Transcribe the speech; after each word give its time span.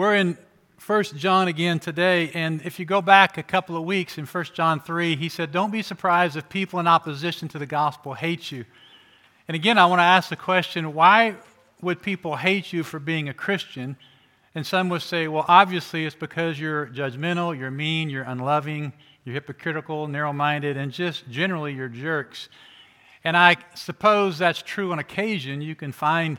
We're 0.00 0.14
in 0.14 0.38
1 0.86 1.04
John 1.18 1.46
again 1.48 1.78
today, 1.78 2.30
and 2.32 2.62
if 2.62 2.78
you 2.78 2.86
go 2.86 3.02
back 3.02 3.36
a 3.36 3.42
couple 3.42 3.76
of 3.76 3.84
weeks 3.84 4.16
in 4.16 4.24
1 4.24 4.44
John 4.54 4.80
3, 4.80 5.14
he 5.14 5.28
said, 5.28 5.52
Don't 5.52 5.70
be 5.70 5.82
surprised 5.82 6.36
if 6.36 6.48
people 6.48 6.80
in 6.80 6.86
opposition 6.86 7.48
to 7.48 7.58
the 7.58 7.66
gospel 7.66 8.14
hate 8.14 8.50
you. 8.50 8.64
And 9.46 9.54
again, 9.54 9.76
I 9.76 9.84
want 9.84 9.98
to 9.98 10.04
ask 10.04 10.30
the 10.30 10.36
question 10.36 10.94
why 10.94 11.34
would 11.82 12.00
people 12.00 12.36
hate 12.36 12.72
you 12.72 12.82
for 12.82 12.98
being 12.98 13.28
a 13.28 13.34
Christian? 13.34 13.98
And 14.54 14.66
some 14.66 14.88
would 14.88 15.02
say, 15.02 15.28
well, 15.28 15.44
obviously 15.46 16.06
it's 16.06 16.16
because 16.16 16.58
you're 16.58 16.86
judgmental, 16.86 17.54
you're 17.54 17.70
mean, 17.70 18.08
you're 18.08 18.24
unloving, 18.24 18.94
you're 19.26 19.34
hypocritical, 19.34 20.08
narrow 20.08 20.32
minded, 20.32 20.78
and 20.78 20.92
just 20.92 21.28
generally 21.28 21.74
you're 21.74 21.90
jerks. 21.90 22.48
And 23.22 23.36
I 23.36 23.56
suppose 23.74 24.38
that's 24.38 24.62
true 24.62 24.92
on 24.92 24.98
occasion. 24.98 25.60
You 25.60 25.74
can 25.74 25.92
find 25.92 26.38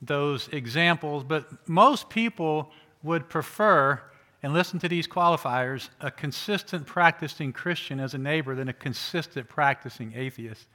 those 0.00 0.48
examples, 0.48 1.24
but 1.24 1.68
most 1.68 2.08
people 2.08 2.72
would 3.06 3.28
prefer, 3.28 4.02
and 4.42 4.52
listen 4.52 4.78
to 4.80 4.88
these 4.88 5.08
qualifiers, 5.08 5.88
a 6.00 6.10
consistent 6.10 6.86
practicing 6.86 7.52
Christian 7.52 7.98
as 7.98 8.12
a 8.12 8.18
neighbor 8.18 8.54
than 8.54 8.68
a 8.68 8.72
consistent 8.74 9.48
practicing 9.48 10.12
atheist. 10.14 10.66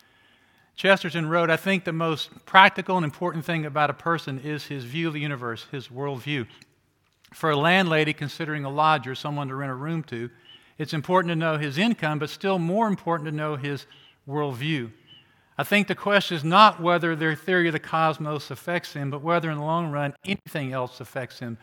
Chesterton 0.76 1.30
wrote, 1.30 1.50
I 1.50 1.58
think 1.58 1.84
the 1.84 1.94
most 1.94 2.46
practical 2.46 2.98
and 2.98 3.04
important 3.04 3.46
thing 3.46 3.66
about 3.66 3.90
a 3.90 3.94
person 3.94 4.40
is 4.40 4.66
his 4.66 4.84
view 4.86 5.10
of 5.10 5.14
the 5.14 5.20
universe, 5.20 5.68
his 5.72 5.90
worldview. 5.90 6.48
For 7.34 7.52
a 7.52 7.56
landlady 7.56 8.14
considering 8.14 8.66
a 8.66 8.70
lodger, 8.70 9.14
someone 9.14 9.50
to 9.50 9.56
rent 9.56 9.72
a 9.72 9.76
room 9.76 10.02
to, 10.04 10.30
it's 10.78 10.94
important 10.94 11.30
to 11.30 11.36
know 11.36 11.58
his 11.58 11.78
income, 11.78 12.18
but 12.18 12.30
still 12.30 12.58
more 12.58 12.88
important 12.88 13.30
to 13.30 13.36
know 13.36 13.58
his 13.58 13.86
worldview. 14.28 14.92
I 15.58 15.64
think 15.64 15.88
the 15.88 15.96
question 15.96 16.38
is 16.38 16.44
not 16.44 16.82
whether 16.82 17.16
their 17.16 17.36
theory 17.36 17.68
of 17.68 17.74
the 17.74 17.80
cosmos 17.80 18.50
affects 18.50 18.94
him, 18.94 19.12
but 19.12 19.22
whether 19.22 19.52
in 19.52 19.60
the 19.60 19.64
long 19.64 19.92
run 19.92 20.16
anything 20.26 20.74
else 20.74 21.00
affects 21.00 21.40
him. 21.40 21.58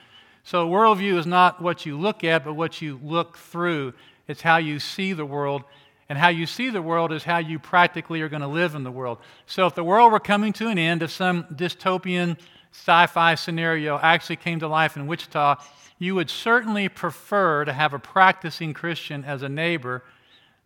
So, 0.48 0.66
worldview 0.66 1.18
is 1.18 1.26
not 1.26 1.60
what 1.60 1.84
you 1.84 1.98
look 1.98 2.24
at, 2.24 2.42
but 2.42 2.54
what 2.54 2.80
you 2.80 2.98
look 3.04 3.36
through. 3.36 3.92
It's 4.26 4.40
how 4.40 4.56
you 4.56 4.78
see 4.78 5.12
the 5.12 5.26
world, 5.26 5.62
and 6.08 6.18
how 6.18 6.28
you 6.28 6.46
see 6.46 6.70
the 6.70 6.80
world 6.80 7.12
is 7.12 7.22
how 7.22 7.36
you 7.36 7.58
practically 7.58 8.22
are 8.22 8.30
going 8.30 8.40
to 8.40 8.48
live 8.48 8.74
in 8.74 8.82
the 8.82 8.90
world. 8.90 9.18
So, 9.44 9.66
if 9.66 9.74
the 9.74 9.84
world 9.84 10.10
were 10.10 10.18
coming 10.18 10.54
to 10.54 10.68
an 10.68 10.78
end, 10.78 11.02
if 11.02 11.10
some 11.10 11.44
dystopian 11.52 12.38
sci 12.72 13.06
fi 13.08 13.34
scenario 13.34 13.98
actually 13.98 14.36
came 14.36 14.58
to 14.60 14.68
life 14.68 14.96
in 14.96 15.06
Wichita, 15.06 15.56
you 15.98 16.14
would 16.14 16.30
certainly 16.30 16.88
prefer 16.88 17.66
to 17.66 17.72
have 17.74 17.92
a 17.92 17.98
practicing 17.98 18.72
Christian 18.72 19.26
as 19.26 19.42
a 19.42 19.50
neighbor 19.50 20.02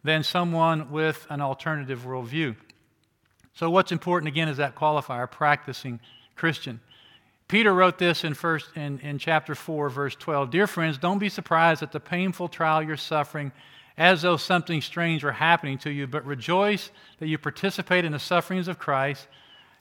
than 0.04 0.22
someone 0.22 0.92
with 0.92 1.26
an 1.28 1.40
alternative 1.40 2.04
worldview. 2.06 2.54
So, 3.52 3.68
what's 3.68 3.90
important 3.90 4.28
again 4.28 4.46
is 4.46 4.58
that 4.58 4.76
qualifier, 4.76 5.28
practicing 5.28 5.98
Christian. 6.36 6.78
Peter 7.52 7.74
wrote 7.74 7.98
this 7.98 8.24
in, 8.24 8.32
first, 8.32 8.74
in, 8.76 8.98
in 9.00 9.18
chapter 9.18 9.54
4, 9.54 9.90
verse 9.90 10.16
12 10.16 10.50
Dear 10.50 10.66
friends, 10.66 10.96
don't 10.96 11.18
be 11.18 11.28
surprised 11.28 11.82
at 11.82 11.92
the 11.92 12.00
painful 12.00 12.48
trial 12.48 12.82
you're 12.82 12.96
suffering 12.96 13.52
as 13.98 14.22
though 14.22 14.38
something 14.38 14.80
strange 14.80 15.22
were 15.22 15.32
happening 15.32 15.76
to 15.76 15.90
you, 15.90 16.06
but 16.06 16.24
rejoice 16.24 16.90
that 17.18 17.28
you 17.28 17.36
participate 17.36 18.06
in 18.06 18.12
the 18.12 18.18
sufferings 18.18 18.68
of 18.68 18.78
Christ, 18.78 19.28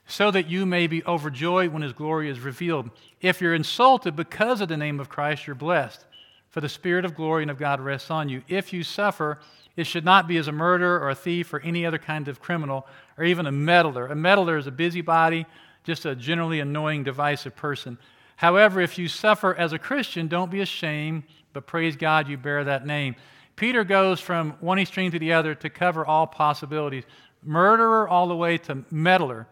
so 0.06 0.30
that 0.30 0.50
you 0.50 0.66
may 0.66 0.86
be 0.86 1.02
overjoyed 1.06 1.72
when 1.72 1.80
his 1.80 1.94
glory 1.94 2.28
is 2.28 2.40
revealed. 2.40 2.90
If 3.22 3.40
you're 3.40 3.54
insulted 3.54 4.16
because 4.16 4.60
of 4.60 4.68
the 4.68 4.76
name 4.76 5.00
of 5.00 5.08
Christ, 5.08 5.46
you're 5.46 5.56
blessed, 5.56 6.04
for 6.50 6.60
the 6.60 6.68
Spirit 6.68 7.06
of 7.06 7.14
glory 7.14 7.40
and 7.40 7.50
of 7.50 7.56
God 7.56 7.80
rests 7.80 8.10
on 8.10 8.28
you. 8.28 8.42
If 8.48 8.74
you 8.74 8.82
suffer, 8.82 9.38
it 9.76 9.84
should 9.84 10.04
not 10.04 10.28
be 10.28 10.36
as 10.36 10.46
a 10.46 10.52
murderer 10.52 11.00
or 11.00 11.08
a 11.08 11.14
thief 11.14 11.54
or 11.54 11.60
any 11.60 11.86
other 11.86 11.96
kind 11.96 12.28
of 12.28 12.38
criminal 12.38 12.86
or 13.16 13.24
even 13.24 13.46
a 13.46 13.52
meddler. 13.52 14.08
A 14.08 14.14
meddler 14.14 14.58
is 14.58 14.66
a 14.66 14.70
busybody, 14.70 15.46
just 15.84 16.04
a 16.04 16.14
generally 16.14 16.60
annoying, 16.60 17.04
divisive 17.04 17.56
person. 17.56 17.98
However, 18.36 18.80
if 18.80 18.98
you 18.98 19.08
suffer 19.08 19.54
as 19.54 19.72
a 19.72 19.78
Christian, 19.78 20.28
don't 20.28 20.50
be 20.50 20.60
ashamed, 20.60 21.24
but 21.52 21.66
praise 21.66 21.96
God 21.96 22.28
you 22.28 22.36
bear 22.36 22.64
that 22.64 22.86
name. 22.86 23.16
Peter 23.56 23.84
goes 23.84 24.20
from 24.20 24.52
one 24.60 24.78
extreme 24.78 25.10
to 25.12 25.18
the 25.18 25.32
other 25.32 25.54
to 25.54 25.70
cover 25.70 26.04
all 26.04 26.26
possibilities 26.26 27.04
murderer 27.44 28.08
all 28.08 28.28
the 28.28 28.36
way 28.36 28.56
to 28.56 28.84
meddler. 28.90 29.46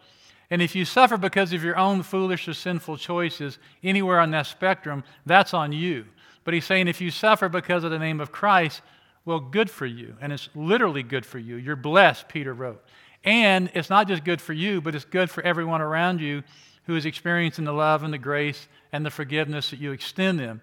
And 0.50 0.60
if 0.60 0.74
you 0.74 0.84
suffer 0.84 1.16
because 1.16 1.52
of 1.52 1.62
your 1.62 1.76
own 1.76 2.02
foolish 2.02 2.48
or 2.48 2.54
sinful 2.54 2.96
choices 2.96 3.58
anywhere 3.82 4.18
on 4.18 4.30
that 4.32 4.46
spectrum, 4.46 5.04
that's 5.26 5.54
on 5.54 5.72
you. 5.72 6.06
But 6.44 6.54
he's 6.54 6.64
saying 6.64 6.88
if 6.88 7.00
you 7.00 7.10
suffer 7.10 7.48
because 7.48 7.84
of 7.84 7.90
the 7.90 7.98
name 7.98 8.20
of 8.20 8.32
Christ, 8.32 8.82
well, 9.24 9.38
good 9.38 9.70
for 9.70 9.86
you. 9.86 10.16
And 10.20 10.32
it's 10.32 10.48
literally 10.54 11.02
good 11.02 11.26
for 11.26 11.38
you. 11.38 11.56
You're 11.56 11.76
blessed, 11.76 12.28
Peter 12.28 12.54
wrote. 12.54 12.82
And 13.24 13.70
it's 13.74 13.90
not 13.90 14.08
just 14.08 14.24
good 14.24 14.40
for 14.40 14.52
you, 14.52 14.80
but 14.80 14.94
it's 14.94 15.04
good 15.04 15.30
for 15.30 15.42
everyone 15.42 15.80
around 15.80 16.20
you 16.20 16.42
who 16.84 16.96
is 16.96 17.06
experiencing 17.06 17.64
the 17.64 17.72
love 17.72 18.02
and 18.02 18.12
the 18.12 18.18
grace 18.18 18.66
and 18.92 19.04
the 19.04 19.10
forgiveness 19.10 19.70
that 19.70 19.78
you 19.78 19.92
extend 19.92 20.40
them. 20.40 20.60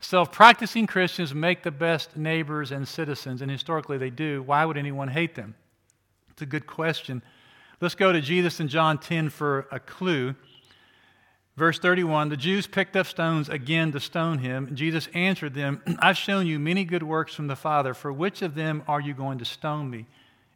Self 0.00 0.32
practicing 0.32 0.88
Christians 0.88 1.32
make 1.32 1.62
the 1.62 1.70
best 1.70 2.16
neighbors 2.16 2.72
and 2.72 2.86
citizens, 2.86 3.40
and 3.40 3.50
historically 3.50 3.98
they 3.98 4.10
do. 4.10 4.42
Why 4.42 4.64
would 4.64 4.76
anyone 4.76 5.08
hate 5.08 5.36
them? 5.36 5.54
It's 6.30 6.42
a 6.42 6.46
good 6.46 6.66
question. 6.66 7.22
Let's 7.80 7.94
go 7.94 8.12
to 8.12 8.20
Jesus 8.20 8.58
in 8.58 8.68
John 8.68 8.98
10 8.98 9.30
for 9.30 9.68
a 9.70 9.78
clue. 9.78 10.34
Verse 11.56 11.78
31 11.78 12.30
The 12.30 12.36
Jews 12.36 12.66
picked 12.66 12.96
up 12.96 13.06
stones 13.06 13.48
again 13.48 13.92
to 13.92 14.00
stone 14.00 14.38
him. 14.38 14.74
Jesus 14.74 15.08
answered 15.14 15.54
them, 15.54 15.80
I've 16.00 16.18
shown 16.18 16.46
you 16.46 16.58
many 16.58 16.84
good 16.84 17.02
works 17.02 17.34
from 17.34 17.46
the 17.46 17.56
Father. 17.56 17.94
For 17.94 18.12
which 18.12 18.42
of 18.42 18.54
them 18.54 18.82
are 18.88 19.00
you 19.00 19.14
going 19.14 19.38
to 19.38 19.44
stone 19.44 19.88
me? 19.88 20.06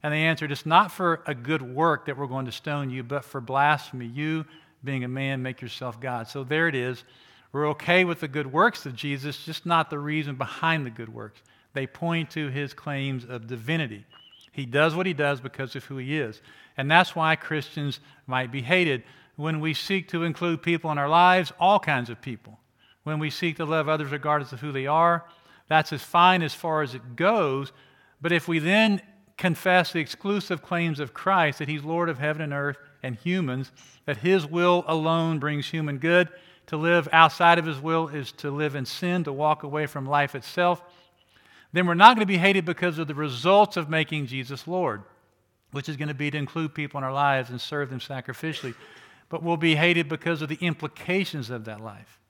And 0.06 0.14
they 0.14 0.22
answered, 0.22 0.52
It's 0.52 0.64
not 0.64 0.92
for 0.92 1.20
a 1.26 1.34
good 1.34 1.62
work 1.62 2.06
that 2.06 2.16
we're 2.16 2.28
going 2.28 2.46
to 2.46 2.52
stone 2.52 2.90
you, 2.90 3.02
but 3.02 3.24
for 3.24 3.40
blasphemy. 3.40 4.06
You, 4.06 4.44
being 4.84 5.02
a 5.02 5.08
man, 5.08 5.42
make 5.42 5.60
yourself 5.60 6.00
God. 6.00 6.28
So 6.28 6.44
there 6.44 6.68
it 6.68 6.76
is. 6.76 7.02
We're 7.50 7.70
okay 7.70 8.04
with 8.04 8.20
the 8.20 8.28
good 8.28 8.52
works 8.52 8.86
of 8.86 8.94
Jesus, 8.94 9.44
just 9.44 9.66
not 9.66 9.90
the 9.90 9.98
reason 9.98 10.36
behind 10.36 10.86
the 10.86 10.90
good 10.90 11.12
works. 11.12 11.40
They 11.72 11.88
point 11.88 12.30
to 12.30 12.50
his 12.50 12.72
claims 12.72 13.24
of 13.24 13.48
divinity. 13.48 14.06
He 14.52 14.64
does 14.64 14.94
what 14.94 15.06
he 15.06 15.12
does 15.12 15.40
because 15.40 15.74
of 15.74 15.82
who 15.86 15.96
he 15.96 16.16
is. 16.16 16.40
And 16.76 16.88
that's 16.88 17.16
why 17.16 17.34
Christians 17.34 17.98
might 18.28 18.52
be 18.52 18.62
hated 18.62 19.02
when 19.34 19.58
we 19.58 19.74
seek 19.74 20.06
to 20.10 20.22
include 20.22 20.62
people 20.62 20.92
in 20.92 20.98
our 20.98 21.08
lives, 21.08 21.52
all 21.58 21.80
kinds 21.80 22.10
of 22.10 22.22
people. 22.22 22.60
When 23.02 23.18
we 23.18 23.30
seek 23.30 23.56
to 23.56 23.64
love 23.64 23.88
others 23.88 24.12
regardless 24.12 24.52
of 24.52 24.60
who 24.60 24.70
they 24.70 24.86
are, 24.86 25.24
that's 25.66 25.92
as 25.92 26.04
fine 26.04 26.42
as 26.42 26.54
far 26.54 26.82
as 26.82 26.94
it 26.94 27.16
goes. 27.16 27.72
But 28.20 28.30
if 28.30 28.46
we 28.46 28.60
then 28.60 29.02
confess 29.36 29.92
the 29.92 30.00
exclusive 30.00 30.62
claims 30.62 31.00
of 31.00 31.14
Christ 31.14 31.58
that 31.58 31.68
He's 31.68 31.84
Lord 31.84 32.08
of 32.08 32.18
heaven 32.18 32.42
and 32.42 32.52
earth 32.52 32.78
and 33.02 33.16
humans, 33.16 33.72
that 34.04 34.18
His 34.18 34.46
will 34.46 34.84
alone 34.86 35.38
brings 35.38 35.66
human 35.66 35.98
good, 35.98 36.28
to 36.66 36.76
live 36.76 37.08
outside 37.12 37.58
of 37.58 37.66
His 37.66 37.80
will 37.80 38.08
is 38.08 38.32
to 38.32 38.50
live 38.50 38.74
in 38.74 38.86
sin, 38.86 39.24
to 39.24 39.32
walk 39.32 39.62
away 39.62 39.86
from 39.86 40.06
life 40.06 40.34
itself, 40.34 40.82
then 41.72 41.86
we're 41.86 41.94
not 41.94 42.16
going 42.16 42.26
to 42.26 42.32
be 42.32 42.38
hated 42.38 42.64
because 42.64 42.98
of 42.98 43.06
the 43.06 43.14
results 43.14 43.76
of 43.76 43.90
making 43.90 44.26
Jesus 44.26 44.66
Lord, 44.66 45.02
which 45.72 45.88
is 45.88 45.96
going 45.96 46.08
to 46.08 46.14
be 46.14 46.30
to 46.30 46.38
include 46.38 46.74
people 46.74 46.98
in 46.98 47.04
our 47.04 47.12
lives 47.12 47.50
and 47.50 47.60
serve 47.60 47.90
them 47.90 48.00
sacrificially 48.00 48.74
but 49.28 49.42
we'll 49.42 49.56
be 49.56 49.76
hated 49.76 50.08
because 50.08 50.42
of 50.42 50.48
the 50.48 50.58
implications 50.60 51.50
of 51.50 51.64
that 51.64 51.80
life. 51.80 52.20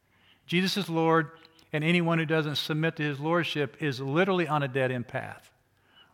Jesus 0.47 0.77
is 0.77 0.89
Lord, 0.89 1.31
and 1.73 1.85
anyone 1.85 2.19
who 2.19 2.27
doesn't 2.27 2.57
submit 2.57 2.97
to 2.97 3.03
his 3.03 3.21
lordship 3.21 3.77
is 3.81 4.01
literally 4.01 4.49
on 4.49 4.63
a 4.63 4.69
dead 4.69 4.91
end 4.91 5.09
path. 5.09 5.51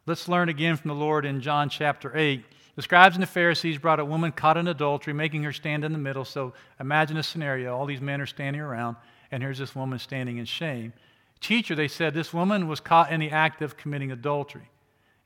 Let's 0.05 0.29
learn 0.29 0.49
again 0.49 0.77
from 0.77 0.89
the 0.89 0.95
Lord 0.95 1.25
in 1.25 1.41
John 1.41 1.69
chapter 1.69 2.17
8. 2.17 2.45
The 2.75 2.83
scribes 2.83 3.15
and 3.15 3.23
the 3.23 3.27
Pharisees 3.27 3.79
brought 3.79 4.01
a 4.01 4.05
woman 4.05 4.33
caught 4.33 4.57
in 4.57 4.67
adultery, 4.67 5.13
making 5.13 5.43
her 5.45 5.53
stand 5.53 5.85
in 5.85 5.93
the 5.93 5.99
middle. 5.99 6.25
So 6.25 6.55
imagine 6.81 7.17
a 7.17 7.23
scenario. 7.23 7.77
All 7.77 7.87
these 7.87 8.01
men 8.01 8.21
are 8.21 8.27
standing 8.27 8.61
around, 8.61 8.97
and 9.31 9.43
here's 9.43 9.59
this 9.59 9.77
woman 9.77 9.99
standing 9.99 10.39
in 10.39 10.45
shame. 10.45 10.93
Teacher, 11.41 11.75
they 11.75 11.89
said, 11.89 12.15
this 12.15 12.33
woman 12.33 12.67
was 12.69 12.81
caught 12.81 13.13
in 13.13 13.21
the 13.21 13.31
act 13.31 13.63
of 13.63 13.77
committing 13.77 14.11
adultery. 14.11 14.69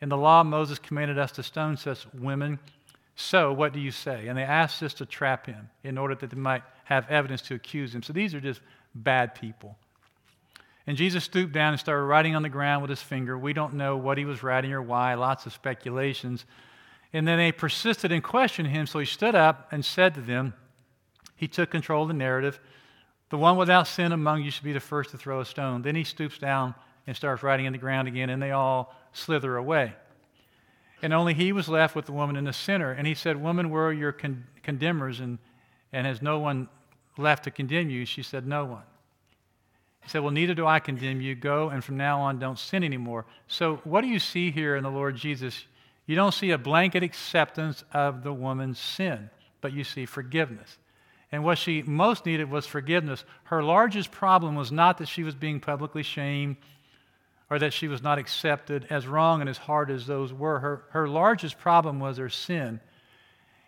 In 0.01 0.09
the 0.09 0.17
law, 0.17 0.43
Moses 0.43 0.79
commanded 0.79 1.19
us 1.19 1.33
to 1.33 1.43
stone 1.43 1.77
such 1.77 2.07
women 2.13 2.59
so, 3.19 3.51
what 3.51 3.73
do 3.73 3.81
you 3.81 3.91
say? 3.91 4.29
And 4.29 4.37
they 4.37 4.43
asked 4.43 4.79
this 4.79 4.93
to 4.95 5.07
trap 5.07 5.47
him 5.47 5.71
in 5.83 5.97
order 5.97 6.15
that 6.15 6.29
they 6.31 6.37
might 6.37 6.63
have 6.85 7.09
evidence 7.09 7.41
to 7.43 7.55
accuse 7.55 7.95
him. 7.95 8.03
So, 8.03 8.13
these 8.13 8.35
are 8.35 8.41
just 8.41 8.61
bad 8.95 9.35
people. 9.35 9.77
And 10.87 10.97
Jesus 10.97 11.25
stooped 11.25 11.53
down 11.53 11.73
and 11.73 11.81
started 11.81 12.05
writing 12.05 12.37
on 12.37 12.43
the 12.43 12.49
ground 12.49 12.83
with 12.83 12.91
his 12.91 13.03
finger. 13.03 13.37
We 13.37 13.53
don't 13.53 13.75
know 13.75 13.97
what 13.97 14.19
he 14.19 14.25
was 14.25 14.43
writing 14.43 14.73
or 14.73 14.81
why, 14.81 15.15
lots 15.15 15.45
of 15.45 15.53
speculations. 15.53 16.45
And 17.13 17.27
then 17.27 17.39
they 17.39 17.51
persisted 17.51 18.13
in 18.13 18.23
questioning 18.23 18.71
him, 18.71 18.87
so 18.87 18.99
he 18.99 19.07
stood 19.07 19.35
up 19.35 19.69
and 19.73 19.85
said 19.85 20.15
to 20.15 20.21
them, 20.21 20.55
He 21.35 21.49
took 21.49 21.71
control 21.71 22.03
of 22.03 22.09
the 22.09 22.15
narrative. 22.15 22.61
The 23.31 23.39
one 23.39 23.57
without 23.57 23.89
sin 23.89 24.13
among 24.13 24.43
you 24.43 24.51
should 24.53 24.65
be 24.65 24.73
the 24.73 24.81
first 24.81 25.11
to 25.11 25.19
throw 25.19 25.41
a 25.41 25.45
stone. 25.45 25.83
Then 25.83 25.97
he 25.97 26.05
stoops 26.05 26.39
down 26.39 26.75
and 27.07 27.17
starts 27.17 27.43
writing 27.43 27.67
on 27.67 27.73
the 27.73 27.79
ground 27.79 28.07
again, 28.07 28.31
and 28.31 28.41
they 28.41 28.53
all 28.53 28.95
slither 29.13 29.57
away. 29.57 29.95
And 31.03 31.13
only 31.13 31.35
he 31.35 31.53
was 31.53 31.69
left 31.69 31.97
with 31.97 32.07
the 32.07 32.13
woman 32.13 32.37
in 32.37 32.45
the 32.45 32.53
center. 32.53 32.93
And 32.93 33.07
he 33.07 33.15
said, 33.15 33.41
Woman, 33.41 33.71
where 33.71 33.87
are 33.87 33.93
your 33.93 34.13
con- 34.13 34.45
condemners? 34.63 35.21
And, 35.21 35.39
and 35.93 36.07
has 36.07 36.23
no 36.23 36.39
one 36.39 36.69
left 37.19 37.45
to 37.45 37.51
condemn 37.51 37.91
you? 37.91 38.05
She 38.05 38.23
said, 38.23 38.47
No 38.47 38.65
one. 38.65 38.83
He 40.07 40.11
said, 40.11 40.23
Well, 40.23 40.31
neither 40.31 40.55
do 40.55 40.65
I 40.65 40.79
condemn 40.79 41.21
you. 41.21 41.35
Go, 41.35 41.71
and 41.71 41.83
from 41.83 41.97
now 41.97 42.21
on, 42.21 42.39
don't 42.39 42.61
sin 42.61 42.85
anymore. 42.85 43.27
So, 43.49 43.81
what 43.83 44.03
do 44.03 44.07
you 44.07 44.21
see 44.21 44.53
here 44.53 44.77
in 44.77 44.85
the 44.85 44.91
Lord 44.91 45.17
Jesus? 45.17 45.65
You 46.07 46.15
don't 46.15 46.33
see 46.33 46.53
a 46.53 46.59
blanket 46.59 47.03
acceptance 47.03 47.83
of 47.93 48.23
the 48.23 48.33
woman's 48.33 48.79
sin, 48.79 49.31
but 49.61 49.73
you 49.73 49.83
see 49.83 50.07
forgiveness. 50.07 50.79
And 51.33 51.43
what 51.43 51.59
she 51.59 51.83
most 51.83 52.25
needed 52.25 52.49
was 52.49 52.67
forgiveness. 52.67 53.25
Her 53.45 53.65
largest 53.65 54.13
problem 54.13 54.55
was 54.55 54.71
not 54.71 54.99
that 54.99 55.09
she 55.09 55.25
was 55.25 55.35
being 55.35 55.59
publicly 55.59 56.05
shamed 56.05 56.55
or 57.51 57.59
that 57.59 57.73
she 57.73 57.89
was 57.89 58.01
not 58.01 58.19
accepted, 58.19 58.87
as 58.89 59.09
wrong 59.09 59.41
and 59.41 59.51
as 59.51 59.59
hard 59.59 59.91
as 59.91 60.07
those 60.07 60.33
were. 60.33 60.61
Her, 60.61 60.85
her 60.91 61.09
largest 61.09 61.59
problem 61.59 61.99
was 61.99 62.19
her 62.19 62.29
sin. 62.29 62.79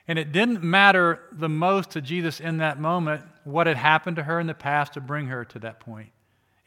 And 0.06 0.20
it 0.20 0.30
didn't 0.30 0.62
matter 0.62 1.20
the 1.32 1.48
most 1.48 1.90
to 1.90 2.00
Jesus 2.00 2.38
in 2.38 2.58
that 2.58 2.78
moment 2.78 3.24
what 3.42 3.66
had 3.66 3.76
happened 3.76 4.16
to 4.16 4.22
her 4.22 4.38
in 4.38 4.46
the 4.46 4.54
past 4.54 4.92
to 4.92 5.00
bring 5.00 5.26
her 5.26 5.44
to 5.46 5.58
that 5.58 5.80
point. 5.80 6.10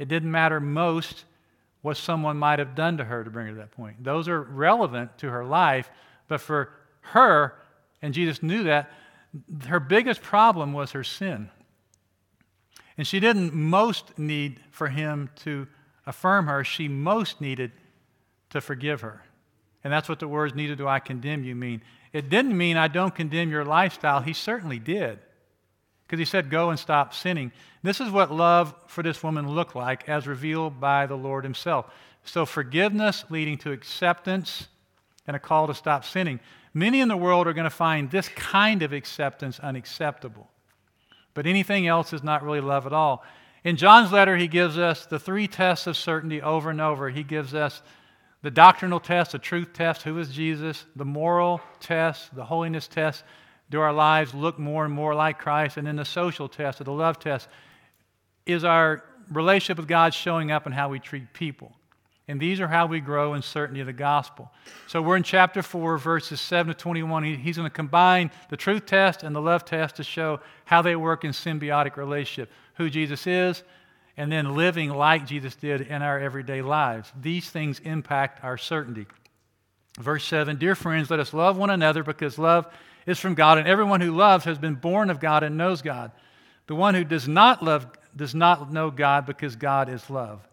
It 0.02 0.08
didn't 0.08 0.32
matter 0.32 0.60
most 0.60 1.26
what 1.84 1.96
someone 1.96 2.36
might 2.36 2.58
have 2.58 2.74
done 2.74 2.98
to 2.98 3.04
her 3.04 3.24
to 3.24 3.30
bring 3.30 3.46
her 3.46 3.54
to 3.54 3.60
that 3.60 3.70
point. 3.70 4.04
Those 4.04 4.28
are 4.28 4.42
relevant 4.42 5.16
to 5.20 5.30
her 5.30 5.46
life, 5.46 5.92
but 6.28 6.42
for 6.42 6.72
her, 7.02 7.54
and 8.02 8.12
Jesus 8.12 8.42
knew 8.42 8.64
that, 8.64 8.92
her 9.68 9.80
biggest 9.80 10.24
problem 10.24 10.74
was 10.74 10.94
her 10.94 11.04
sin. 11.04 11.52
And 12.98 13.06
she 13.06 13.20
didn't 13.20 13.54
most 13.54 14.18
need 14.18 14.60
for 14.72 14.88
him 14.88 15.30
to 15.44 15.68
affirm 16.08 16.48
her, 16.48 16.64
she 16.64 16.88
most 16.88 17.40
needed 17.40 17.72
to 18.50 18.60
forgive 18.60 19.02
her. 19.02 19.22
And 19.84 19.94
that's 19.94 20.10
what 20.10 20.20
the 20.20 20.28
words, 20.28 20.56
neither 20.56 20.74
do 20.74 20.88
I 20.88 20.98
condemn 20.98 21.44
you, 21.44 21.54
mean. 21.54 21.84
It 22.12 22.28
didn't 22.28 22.58
mean 22.58 22.76
I 22.76 22.88
don't 22.88 23.14
condemn 23.14 23.52
your 23.52 23.66
lifestyle. 23.66 24.22
He 24.22 24.34
certainly 24.34 24.80
did. 24.80 25.20
Because 26.12 26.28
he 26.28 26.30
said, 26.30 26.50
go 26.50 26.72
and 26.72 26.78
stop 26.78 27.14
sinning. 27.14 27.54
This 27.84 28.02
is 28.02 28.12
what 28.12 28.34
love 28.34 28.76
for 28.88 29.02
this 29.02 29.24
woman 29.24 29.48
looked 29.48 29.78
like 29.78 30.10
as 30.10 30.28
revealed 30.28 30.78
by 30.78 31.06
the 31.06 31.16
Lord 31.16 31.46
himself. 31.46 31.86
So, 32.26 32.46
forgiveness 32.46 33.24
leading 33.30 33.58
to 33.60 33.72
acceptance 33.72 34.68
and 35.26 35.38
a 35.38 35.40
call 35.40 35.68
to 35.68 35.74
stop 35.74 36.04
sinning. 36.04 36.42
Many 36.74 37.00
in 37.00 37.08
the 37.08 37.16
world 37.16 37.48
are 37.48 37.54
going 37.54 37.64
to 37.64 37.70
find 37.70 38.12
this 38.12 38.28
kind 38.28 38.84
of 38.84 38.92
acceptance 38.92 39.58
unacceptable. 39.62 40.50
But 41.34 41.48
anything 41.48 41.88
else 41.88 42.12
is 42.12 42.24
not 42.24 42.44
really 42.44 42.60
love 42.60 42.86
at 42.86 42.92
all. 42.92 43.24
In 43.64 43.78
John's 43.78 44.12
letter, 44.12 44.36
he 44.36 44.50
gives 44.50 44.78
us 44.78 45.06
the 45.06 45.18
three 45.18 45.48
tests 45.48 45.88
of 45.88 45.96
certainty 45.96 46.42
over 46.42 46.70
and 46.70 46.82
over. 46.82 47.10
He 47.10 47.24
gives 47.24 47.54
us 47.54 47.82
the 48.42 48.52
doctrinal 48.52 49.00
test, 49.00 49.32
the 49.32 49.40
truth 49.40 49.72
test, 49.72 50.02
who 50.02 50.20
is 50.20 50.28
Jesus, 50.28 50.84
the 50.94 51.06
moral 51.06 51.62
test, 51.80 52.36
the 52.36 52.44
holiness 52.44 52.90
test, 52.90 53.24
do 53.72 53.82
our 53.82 53.94
lives 53.94 54.34
look 54.34 54.60
more 54.60 54.86
and 54.86 54.94
more 54.94 55.16
like 55.16 55.40
Christ, 55.40 55.78
and 55.78 55.88
then 55.88 55.96
the 55.96 56.06
social 56.06 56.48
test, 56.48 56.82
or 56.82 56.84
the 56.84 56.92
love 56.92 57.20
test, 57.20 57.48
is 58.46 58.64
our 58.64 59.04
relationship 59.32 59.78
with 59.78 59.88
God 59.88 60.14
showing 60.14 60.52
up 60.52 60.68
in 60.68 60.74
how 60.74 60.90
we 60.90 61.00
treat 61.00 61.34
people. 61.34 61.74
And 62.28 62.40
these 62.40 62.62
are 62.62 62.68
how 62.68 62.86
we 62.86 63.00
grow 63.00 63.34
in 63.34 63.42
certainty 63.42 63.82
of 63.82 63.88
the 63.88 63.94
gospel. 63.94 64.52
So 64.88 65.02
we're 65.02 65.18
in 65.18 65.24
chapter 65.24 65.62
4, 65.62 65.98
verses 65.98 66.40
7 66.40 66.74
to 66.74 66.80
21. 66.80 67.24
he's 67.24 67.58
going 67.58 67.70
to 67.70 67.74
combine 67.74 68.32
the 68.50 68.58
truth 68.58 68.86
test 68.86 69.24
and 69.24 69.36
the 69.36 69.42
love 69.42 69.66
test 69.66 69.96
to 69.96 70.04
show 70.04 70.40
how 70.66 70.82
they 70.82 70.96
work 70.96 71.24
in 71.24 71.32
symbiotic 71.32 71.98
relationship 71.98 72.50
who 72.76 72.90
Jesus 72.90 73.28
is, 73.28 73.64
and 74.18 74.32
then 74.32 74.56
living 74.56 74.90
like 74.90 75.26
Jesus 75.26 75.56
did 75.56 75.82
in 75.82 76.02
our 76.02 76.20
everyday 76.20 76.62
lives. 76.62 77.12
These 77.20 77.50
things 77.50 77.80
impact 77.80 78.44
our 78.44 78.58
certainty. 78.58 79.08
Verse 80.00 80.24
7 80.26 80.58
Dear 80.58 80.76
friends, 80.76 81.10
let 81.10 81.20
us 81.20 81.34
love 81.34 81.58
one 81.58 81.70
another 81.70 82.04
because 82.04 82.38
love 82.38 82.66
is 83.06 83.20
from 83.20 83.34
God, 83.34 83.58
and 83.58 83.68
everyone 83.68 84.02
who 84.02 84.12
loves 84.12 84.46
has 84.46 84.58
been 84.58 84.76
born 84.76 85.10
of 85.10 85.20
God 85.20 85.44
and 85.44 85.58
knows 85.58 85.82
God. 85.82 86.12
The 86.68 86.76
one 86.76 86.96
who 86.96 87.04
does 87.04 87.28
not 87.28 87.64
love 87.64 87.88
does 88.16 88.36
not 88.36 88.72
know 88.72 88.92
God 88.92 89.26
because 89.26 89.56
God 89.56 89.90
is 89.90 90.10
love. 90.10 90.48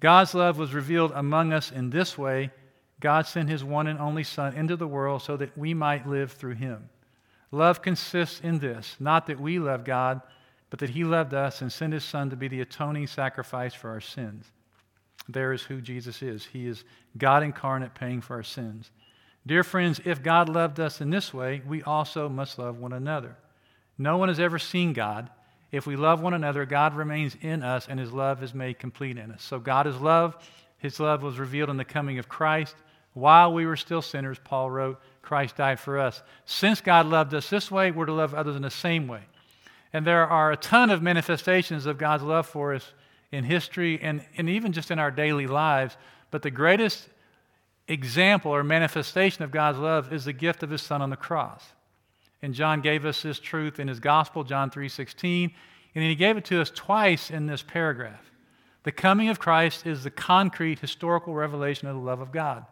God's 0.00 0.34
love 0.34 0.58
was 0.58 0.74
revealed 0.74 1.12
among 1.14 1.52
us 1.52 1.70
in 1.70 1.90
this 1.90 2.16
way 2.16 2.50
God 3.00 3.26
sent 3.26 3.48
his 3.48 3.64
one 3.64 3.86
and 3.86 3.98
only 3.98 4.24
Son 4.24 4.54
into 4.54 4.76
the 4.76 4.86
world 4.86 5.22
so 5.22 5.36
that 5.38 5.56
we 5.56 5.72
might 5.72 6.06
live 6.06 6.32
through 6.32 6.54
him. 6.54 6.90
Love 7.50 7.82
consists 7.82 8.40
in 8.40 8.58
this 8.58 8.96
not 9.00 9.26
that 9.26 9.40
we 9.40 9.58
love 9.58 9.84
God 9.84 10.20
but 10.68 10.78
that 10.78 10.90
he 10.90 11.02
loved 11.02 11.34
us 11.34 11.62
and 11.62 11.72
sent 11.72 11.92
his 11.92 12.04
Son 12.04 12.30
to 12.30 12.36
be 12.36 12.46
the 12.46 12.60
atoning 12.60 13.08
sacrifice 13.08 13.74
for 13.74 13.90
our 13.90 14.00
sins. 14.00 14.46
There 15.28 15.52
is 15.52 15.62
who 15.62 15.80
Jesus 15.80 16.22
is. 16.22 16.46
He 16.46 16.66
is 16.66 16.84
God 17.18 17.42
incarnate 17.42 17.94
paying 17.94 18.20
for 18.20 18.36
our 18.36 18.44
sins. 18.44 18.90
Dear 19.46 19.64
friends, 19.64 20.00
if 20.04 20.22
God 20.22 20.48
loved 20.48 20.78
us 20.80 21.00
in 21.00 21.10
this 21.10 21.32
way, 21.32 21.62
we 21.66 21.82
also 21.82 22.28
must 22.28 22.58
love 22.58 22.78
one 22.78 22.92
another. 22.92 23.36
No 23.96 24.16
one 24.18 24.28
has 24.28 24.40
ever 24.40 24.58
seen 24.58 24.92
God. 24.92 25.30
If 25.72 25.86
we 25.86 25.96
love 25.96 26.20
one 26.20 26.34
another, 26.34 26.66
God 26.66 26.94
remains 26.94 27.36
in 27.40 27.62
us 27.62 27.86
and 27.88 27.98
his 27.98 28.12
love 28.12 28.42
is 28.42 28.54
made 28.54 28.78
complete 28.78 29.16
in 29.16 29.30
us. 29.30 29.42
So 29.42 29.58
God 29.58 29.86
is 29.86 29.96
love. 29.96 30.36
His 30.78 30.98
love 30.98 31.22
was 31.22 31.38
revealed 31.38 31.70
in 31.70 31.76
the 31.76 31.84
coming 31.84 32.18
of 32.18 32.28
Christ. 32.28 32.74
While 33.12 33.52
we 33.52 33.66
were 33.66 33.76
still 33.76 34.02
sinners, 34.02 34.38
Paul 34.42 34.70
wrote, 34.70 35.00
Christ 35.22 35.56
died 35.56 35.80
for 35.80 35.98
us. 35.98 36.22
Since 36.44 36.80
God 36.80 37.06
loved 37.06 37.34
us 37.34 37.48
this 37.50 37.70
way, 37.70 37.90
we're 37.90 38.06
to 38.06 38.12
love 38.12 38.34
others 38.34 38.56
in 38.56 38.62
the 38.62 38.70
same 38.70 39.06
way. 39.06 39.22
And 39.92 40.06
there 40.06 40.26
are 40.26 40.52
a 40.52 40.56
ton 40.56 40.90
of 40.90 41.02
manifestations 41.02 41.86
of 41.86 41.98
God's 41.98 42.22
love 42.22 42.46
for 42.46 42.74
us 42.74 42.92
in 43.32 43.44
history 43.44 44.00
and, 44.00 44.24
and 44.36 44.48
even 44.48 44.72
just 44.72 44.90
in 44.90 44.98
our 44.98 45.10
daily 45.10 45.46
lives. 45.46 45.96
But 46.30 46.42
the 46.42 46.50
greatest 46.50 47.08
example 47.90 48.54
or 48.54 48.62
manifestation 48.62 49.42
of 49.42 49.50
God's 49.50 49.78
love 49.78 50.12
is 50.12 50.24
the 50.24 50.32
gift 50.32 50.62
of 50.62 50.70
his 50.70 50.80
son 50.80 51.02
on 51.02 51.10
the 51.10 51.16
cross. 51.16 51.72
And 52.40 52.54
John 52.54 52.80
gave 52.80 53.04
us 53.04 53.22
this 53.22 53.40
truth 53.40 53.78
in 53.78 53.88
his 53.88 54.00
gospel, 54.00 54.44
John 54.44 54.70
3:16, 54.70 55.52
and 55.94 56.04
he 56.04 56.14
gave 56.14 56.36
it 56.36 56.44
to 56.46 56.60
us 56.60 56.70
twice 56.70 57.30
in 57.30 57.46
this 57.46 57.62
paragraph. 57.62 58.30
The 58.84 58.92
coming 58.92 59.28
of 59.28 59.38
Christ 59.38 59.86
is 59.86 60.04
the 60.04 60.10
concrete 60.10 60.78
historical 60.78 61.34
revelation 61.34 61.88
of 61.88 61.96
the 61.96 62.00
love 62.00 62.20
of 62.20 62.32
God. 62.32 62.64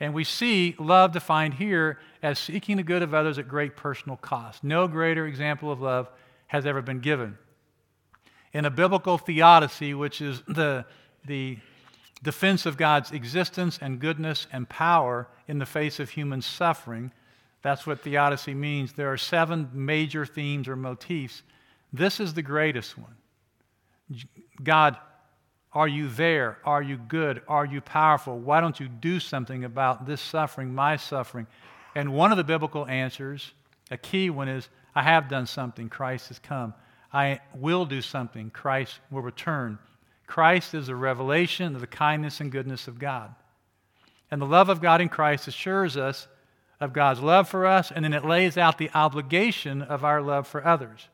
And 0.00 0.14
we 0.14 0.24
see 0.24 0.76
love 0.78 1.12
defined 1.12 1.54
here 1.54 1.98
as 2.22 2.38
seeking 2.38 2.76
the 2.76 2.82
good 2.84 3.02
of 3.02 3.12
others 3.12 3.38
at 3.38 3.48
great 3.48 3.76
personal 3.76 4.16
cost. 4.16 4.62
No 4.62 4.86
greater 4.86 5.26
example 5.26 5.72
of 5.72 5.80
love 5.80 6.08
has 6.46 6.64
ever 6.64 6.80
been 6.80 7.00
given. 7.00 7.36
In 8.52 8.64
a 8.64 8.70
biblical 8.70 9.18
theodicy, 9.18 9.92
which 9.92 10.20
is 10.20 10.42
the, 10.46 10.86
the 11.26 11.58
defense 12.22 12.66
of 12.66 12.76
God's 12.76 13.12
existence 13.12 13.78
and 13.80 14.00
goodness 14.00 14.46
and 14.52 14.68
power 14.68 15.28
in 15.46 15.58
the 15.58 15.66
face 15.66 16.00
of 16.00 16.10
human 16.10 16.42
suffering, 16.42 17.12
that's 17.62 17.86
what 17.86 18.02
theodicy 18.02 18.54
means. 18.54 18.92
There 18.92 19.12
are 19.12 19.16
seven 19.16 19.70
major 19.72 20.24
themes 20.24 20.68
or 20.68 20.76
motifs. 20.76 21.42
This 21.92 22.20
is 22.20 22.34
the 22.34 22.42
greatest 22.42 22.96
one. 22.96 23.16
God, 24.62 24.96
are 25.72 25.88
you 25.88 26.08
there? 26.08 26.58
Are 26.64 26.82
you 26.82 26.96
good? 26.96 27.42
Are 27.46 27.66
you 27.66 27.80
powerful? 27.80 28.38
Why 28.38 28.60
don't 28.60 28.80
you 28.80 28.88
do 28.88 29.20
something 29.20 29.64
about 29.64 30.06
this 30.06 30.20
suffering, 30.20 30.74
my 30.74 30.96
suffering? 30.96 31.46
And 31.94 32.14
one 32.14 32.30
of 32.30 32.38
the 32.38 32.44
biblical 32.44 32.86
answers, 32.86 33.52
a 33.90 33.96
key 33.96 34.30
one, 34.30 34.48
is 34.48 34.68
I 34.94 35.02
have 35.02 35.28
done 35.28 35.46
something. 35.46 35.88
Christ 35.88 36.28
has 36.28 36.38
come. 36.38 36.74
I 37.12 37.40
will 37.54 37.84
do 37.84 38.02
something. 38.02 38.50
Christ 38.50 38.98
will 39.10 39.22
return. 39.22 39.78
Christ 40.28 40.74
is 40.74 40.88
a 40.88 40.94
revelation 40.94 41.74
of 41.74 41.80
the 41.80 41.86
kindness 41.86 42.40
and 42.40 42.52
goodness 42.52 42.86
of 42.86 42.98
God. 42.98 43.34
And 44.30 44.40
the 44.40 44.46
love 44.46 44.68
of 44.68 44.82
God 44.82 45.00
in 45.00 45.08
Christ 45.08 45.48
assures 45.48 45.96
us 45.96 46.28
of 46.78 46.92
God's 46.92 47.20
love 47.20 47.48
for 47.48 47.66
us, 47.66 47.90
and 47.90 48.04
then 48.04 48.12
it 48.12 48.24
lays 48.24 48.56
out 48.56 48.78
the 48.78 48.90
obligation 48.94 49.82
of 49.82 50.04
our 50.04 50.20
love 50.20 50.46
for 50.46 50.64
others. 50.64 51.08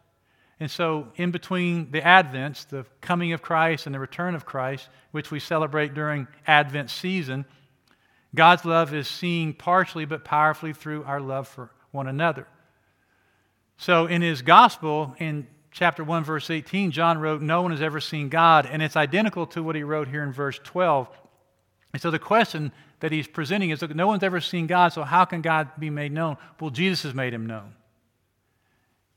And 0.60 0.70
so, 0.70 1.08
in 1.16 1.30
between 1.30 1.90
the 1.92 2.00
Advents, 2.00 2.68
the 2.68 2.84
coming 3.00 3.32
of 3.32 3.40
Christ 3.40 3.86
and 3.86 3.94
the 3.94 4.00
return 4.00 4.34
of 4.34 4.44
Christ, 4.44 4.88
which 5.12 5.30
we 5.30 5.40
celebrate 5.40 5.94
during 5.94 6.26
Advent 6.46 6.90
season, 6.90 7.44
God's 8.34 8.64
love 8.64 8.92
is 8.92 9.06
seen 9.06 9.52
partially 9.52 10.04
but 10.04 10.24
powerfully 10.24 10.72
through 10.72 11.04
our 11.04 11.20
love 11.20 11.46
for 11.46 11.70
one 11.92 12.08
another. 12.08 12.48
So 13.78 14.06
in 14.06 14.22
his 14.22 14.42
gospel, 14.42 15.14
in 15.18 15.46
chapter 15.74 16.04
1, 16.04 16.24
verse 16.24 16.48
18, 16.48 16.92
John 16.92 17.18
wrote, 17.18 17.42
No 17.42 17.60
one 17.60 17.72
has 17.72 17.82
ever 17.82 18.00
seen 18.00 18.30
God. 18.30 18.64
And 18.64 18.82
it's 18.82 18.96
identical 18.96 19.46
to 19.48 19.62
what 19.62 19.76
he 19.76 19.82
wrote 19.82 20.08
here 20.08 20.22
in 20.22 20.32
verse 20.32 20.58
12. 20.64 21.08
And 21.92 22.00
so 22.00 22.10
the 22.10 22.18
question 22.18 22.72
that 23.00 23.12
he's 23.12 23.26
presenting 23.26 23.70
is 23.70 23.82
look, 23.82 23.94
no 23.94 24.06
one's 24.06 24.22
ever 24.22 24.40
seen 24.40 24.66
God, 24.66 24.92
so 24.92 25.02
how 25.02 25.24
can 25.24 25.42
God 25.42 25.68
be 25.78 25.90
made 25.90 26.12
known? 26.12 26.36
Well, 26.58 26.70
Jesus 26.70 27.02
has 27.02 27.14
made 27.14 27.34
him 27.34 27.46
known. 27.46 27.74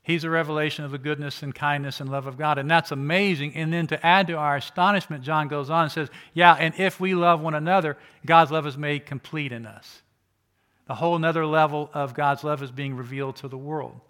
He's 0.02 0.24
a 0.24 0.30
revelation 0.30 0.84
of 0.84 0.90
the 0.90 0.98
goodness 0.98 1.42
and 1.42 1.54
kindness 1.54 2.00
and 2.00 2.10
love 2.10 2.26
of 2.26 2.38
God. 2.38 2.58
And 2.58 2.70
that's 2.70 2.92
amazing. 2.92 3.54
And 3.54 3.72
then 3.72 3.86
to 3.88 4.06
add 4.06 4.26
to 4.28 4.34
our 4.34 4.56
astonishment, 4.56 5.22
John 5.22 5.48
goes 5.48 5.70
on 5.70 5.84
and 5.84 5.92
says, 5.92 6.08
Yeah, 6.34 6.54
and 6.54 6.74
if 6.78 6.98
we 6.98 7.14
love 7.14 7.40
one 7.40 7.54
another, 7.54 7.96
God's 8.24 8.50
love 8.50 8.66
is 8.66 8.76
made 8.76 9.06
complete 9.06 9.52
in 9.52 9.66
us. 9.66 10.02
A 10.88 10.94
whole 10.94 11.14
another 11.14 11.44
level 11.44 11.90
of 11.92 12.14
God's 12.14 12.42
love 12.42 12.62
is 12.62 12.70
being 12.70 12.96
revealed 12.96 13.36
to 13.36 13.48
the 13.48 13.58
world. 13.58 14.00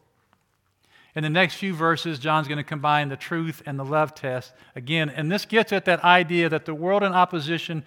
In 1.18 1.24
the 1.24 1.30
next 1.30 1.56
few 1.56 1.74
verses, 1.74 2.20
John's 2.20 2.46
going 2.46 2.58
to 2.58 2.62
combine 2.62 3.08
the 3.08 3.16
truth 3.16 3.60
and 3.66 3.76
the 3.76 3.84
love 3.84 4.14
test 4.14 4.52
again. 4.76 5.10
And 5.10 5.32
this 5.32 5.46
gets 5.46 5.72
at 5.72 5.84
that 5.86 6.04
idea 6.04 6.48
that 6.48 6.64
the 6.64 6.76
world 6.76 7.02
in 7.02 7.12
opposition 7.12 7.84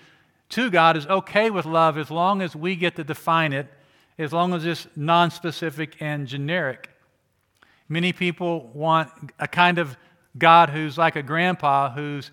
to 0.50 0.70
God 0.70 0.98
is 0.98 1.08
okay 1.08 1.50
with 1.50 1.66
love 1.66 1.98
as 1.98 2.12
long 2.12 2.42
as 2.42 2.58
we 2.58 2.76
get 2.76 2.98
to 2.98 3.06
define 3.06 3.54
it, 3.54 3.70
as 4.18 4.34
long 4.34 4.54
as 4.54 4.66
it's 4.66 4.86
non-specific 4.98 5.96
and 6.02 6.28
generic. 6.28 6.90
Many 7.88 8.12
people 8.12 8.70
want 8.74 9.10
a 9.40 9.48
kind 9.48 9.78
of 9.78 9.96
God 10.38 10.70
who's 10.70 10.98
like 10.98 11.16
a 11.16 11.24
grandpa 11.24 11.94
who's, 11.94 12.32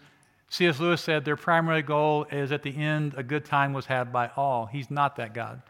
C.S. 0.49 0.81
Lewis 0.81 1.01
said, 1.01 1.25
their 1.25 1.37
primary 1.37 1.83
goal 1.83 2.27
is 2.33 2.51
at 2.51 2.65
the 2.65 2.77
end, 2.77 3.15
a 3.17 3.23
good 3.23 3.45
time 3.45 3.73
was 3.73 3.87
had 3.87 4.13
by 4.13 4.33
all. 4.35 4.67
He's 4.67 4.91
not 4.91 5.15
that 5.15 5.33
God. 5.33 5.63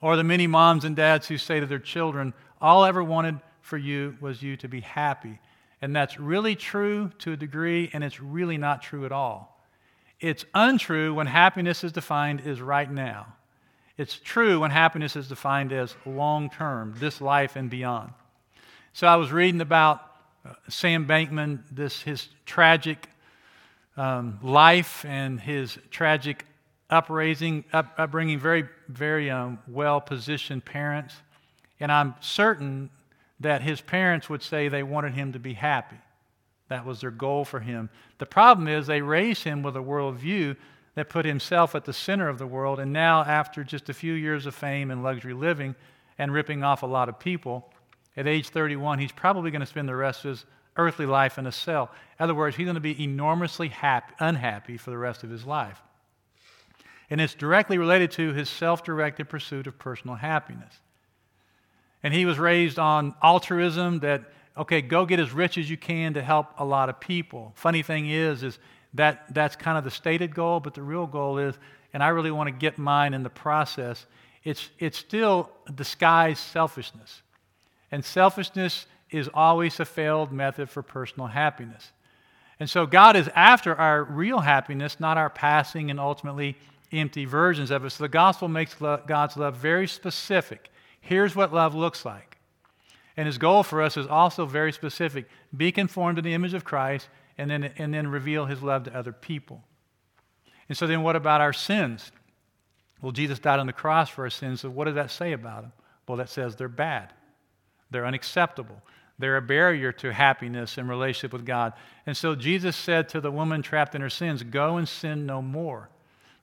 Or 0.00 0.14
the 0.14 0.22
many 0.22 0.46
moms 0.46 0.84
and 0.84 0.94
dads 0.94 1.26
who 1.26 1.36
say 1.36 1.58
to 1.58 1.66
their 1.66 1.80
children, 1.80 2.34
all 2.60 2.84
I 2.84 2.88
ever 2.88 3.02
wanted 3.02 3.40
for 3.62 3.78
you 3.78 4.16
was 4.20 4.42
you 4.42 4.56
to 4.58 4.68
be 4.68 4.80
happy. 4.80 5.38
And 5.82 5.94
that's 5.96 6.20
really 6.20 6.56
true 6.56 7.10
to 7.20 7.32
a 7.32 7.36
degree, 7.36 7.90
and 7.92 8.04
it's 8.04 8.20
really 8.20 8.58
not 8.58 8.82
true 8.82 9.06
at 9.06 9.12
all. 9.12 9.60
It's 10.20 10.44
untrue 10.54 11.14
when 11.14 11.26
happiness 11.26 11.82
is 11.82 11.92
defined 11.92 12.42
as 12.46 12.60
right 12.60 12.90
now. 12.90 13.34
It's 13.96 14.18
true 14.18 14.60
when 14.60 14.70
happiness 14.70 15.16
is 15.16 15.28
defined 15.28 15.72
as 15.72 15.94
long 16.04 16.50
term, 16.50 16.94
this 16.98 17.20
life 17.20 17.56
and 17.56 17.70
beyond. 17.70 18.12
So 18.92 19.06
I 19.06 19.16
was 19.16 19.32
reading 19.32 19.60
about 19.60 20.02
uh, 20.44 20.54
Sam 20.68 21.06
Bankman, 21.06 21.62
this 21.70 22.02
his 22.02 22.28
tragic 22.44 23.08
um, 23.96 24.38
life 24.42 25.04
and 25.04 25.40
his 25.40 25.78
tragic 25.90 26.44
upraising, 26.88 27.64
up, 27.72 27.94
upbringing, 27.98 28.38
very, 28.38 28.64
very 28.88 29.30
um, 29.30 29.58
well 29.68 30.00
positioned 30.00 30.64
parents. 30.64 31.14
And 31.78 31.90
I'm 31.90 32.14
certain 32.20 32.90
that 33.40 33.62
his 33.62 33.80
parents 33.80 34.28
would 34.28 34.42
say 34.42 34.68
they 34.68 34.82
wanted 34.82 35.14
him 35.14 35.32
to 35.32 35.38
be 35.38 35.54
happy. 35.54 35.96
That 36.68 36.86
was 36.86 37.00
their 37.00 37.10
goal 37.10 37.44
for 37.44 37.60
him. 37.60 37.90
The 38.18 38.26
problem 38.26 38.68
is 38.68 38.86
they 38.86 39.02
raised 39.02 39.42
him 39.42 39.62
with 39.62 39.76
a 39.76 39.80
worldview 39.80 40.56
that 40.94 41.08
put 41.08 41.24
himself 41.24 41.74
at 41.74 41.84
the 41.84 41.92
center 41.92 42.28
of 42.28 42.38
the 42.38 42.46
world. 42.46 42.78
And 42.78 42.92
now, 42.92 43.22
after 43.22 43.64
just 43.64 43.88
a 43.88 43.94
few 43.94 44.12
years 44.12 44.46
of 44.46 44.54
fame 44.54 44.90
and 44.90 45.02
luxury 45.02 45.34
living 45.34 45.74
and 46.18 46.32
ripping 46.32 46.62
off 46.62 46.82
a 46.82 46.86
lot 46.86 47.08
of 47.08 47.18
people, 47.18 47.72
at 48.16 48.26
age 48.26 48.50
31, 48.50 48.98
he's 48.98 49.12
probably 49.12 49.50
going 49.50 49.60
to 49.60 49.66
spend 49.66 49.88
the 49.88 49.96
rest 49.96 50.24
of 50.24 50.30
his 50.30 50.44
earthly 50.76 51.06
life 51.06 51.38
in 51.38 51.46
a 51.46 51.52
cell. 51.52 51.90
In 52.18 52.24
other 52.24 52.34
words, 52.34 52.56
he's 52.56 52.66
going 52.66 52.74
to 52.74 52.80
be 52.80 53.02
enormously 53.02 53.68
happy, 53.68 54.14
unhappy 54.18 54.76
for 54.76 54.90
the 54.90 54.98
rest 54.98 55.24
of 55.24 55.30
his 55.30 55.44
life. 55.44 55.80
And 57.08 57.20
it's 57.20 57.34
directly 57.34 57.78
related 57.78 58.10
to 58.12 58.32
his 58.32 58.48
self 58.48 58.84
directed 58.84 59.28
pursuit 59.28 59.66
of 59.66 59.78
personal 59.78 60.16
happiness. 60.16 60.74
And 62.02 62.14
he 62.14 62.24
was 62.24 62.38
raised 62.38 62.78
on 62.78 63.14
altruism 63.22 64.00
that, 64.00 64.24
okay, 64.56 64.80
go 64.80 65.04
get 65.04 65.20
as 65.20 65.32
rich 65.32 65.58
as 65.58 65.68
you 65.68 65.76
can 65.76 66.14
to 66.14 66.22
help 66.22 66.48
a 66.58 66.64
lot 66.64 66.88
of 66.88 67.00
people. 67.00 67.52
Funny 67.54 67.82
thing 67.82 68.08
is, 68.08 68.42
is 68.42 68.58
that 68.94 69.32
that's 69.34 69.56
kind 69.56 69.78
of 69.78 69.84
the 69.84 69.90
stated 69.90 70.34
goal, 70.34 70.60
but 70.60 70.74
the 70.74 70.82
real 70.82 71.06
goal 71.06 71.38
is, 71.38 71.56
and 71.92 72.02
I 72.02 72.08
really 72.08 72.30
want 72.30 72.48
to 72.48 72.52
get 72.52 72.78
mine 72.78 73.14
in 73.14 73.22
the 73.22 73.30
process, 73.30 74.06
it's, 74.44 74.70
it's 74.78 74.98
still 74.98 75.50
disguised 75.74 76.40
selfishness. 76.40 77.22
And 77.92 78.04
selfishness 78.04 78.86
is 79.10 79.28
always 79.34 79.78
a 79.80 79.84
failed 79.84 80.32
method 80.32 80.70
for 80.70 80.82
personal 80.82 81.26
happiness. 81.26 81.92
And 82.58 82.68
so 82.68 82.86
God 82.86 83.16
is 83.16 83.28
after 83.34 83.74
our 83.74 84.04
real 84.04 84.38
happiness, 84.38 85.00
not 85.00 85.16
our 85.18 85.30
passing 85.30 85.90
and 85.90 85.98
ultimately 85.98 86.56
empty 86.92 87.24
versions 87.24 87.70
of 87.70 87.84
it. 87.84 87.90
So 87.90 88.04
the 88.04 88.08
gospel 88.08 88.48
makes 88.48 88.74
God's 88.74 89.36
love 89.36 89.56
very 89.56 89.86
specific. 89.86 90.70
Here's 91.00 91.34
what 91.34 91.52
love 91.52 91.74
looks 91.74 92.04
like. 92.04 92.38
And 93.16 93.26
his 93.26 93.38
goal 93.38 93.62
for 93.62 93.82
us 93.82 93.96
is 93.96 94.06
also 94.06 94.46
very 94.46 94.72
specific 94.72 95.28
be 95.56 95.72
conformed 95.72 96.16
to 96.16 96.22
the 96.22 96.34
image 96.34 96.54
of 96.54 96.64
Christ 96.64 97.08
and 97.36 97.50
then, 97.50 97.64
and 97.76 97.92
then 97.92 98.08
reveal 98.08 98.46
his 98.46 98.62
love 98.62 98.84
to 98.84 98.96
other 98.96 99.12
people. 99.12 99.64
And 100.68 100.78
so 100.78 100.86
then, 100.86 101.02
what 101.02 101.16
about 101.16 101.40
our 101.40 101.52
sins? 101.52 102.12
Well, 103.02 103.12
Jesus 103.12 103.38
died 103.38 103.58
on 103.58 103.66
the 103.66 103.72
cross 103.72 104.08
for 104.08 104.24
our 104.24 104.30
sins, 104.30 104.60
so 104.60 104.70
what 104.70 104.84
does 104.84 104.94
that 104.94 105.10
say 105.10 105.32
about 105.32 105.62
them? 105.62 105.72
Well, 106.06 106.18
that 106.18 106.28
says 106.28 106.56
they're 106.56 106.68
bad, 106.68 107.12
they're 107.90 108.06
unacceptable. 108.06 108.82
They're 109.18 109.36
a 109.36 109.42
barrier 109.42 109.92
to 109.92 110.14
happiness 110.14 110.78
and 110.78 110.88
relationship 110.88 111.34
with 111.34 111.44
God. 111.44 111.74
And 112.06 112.16
so 112.16 112.34
Jesus 112.34 112.74
said 112.74 113.10
to 113.10 113.20
the 113.20 113.30
woman 113.30 113.60
trapped 113.60 113.94
in 113.94 114.00
her 114.00 114.08
sins, 114.08 114.42
Go 114.42 114.78
and 114.78 114.88
sin 114.88 115.26
no 115.26 115.42
more. 115.42 115.90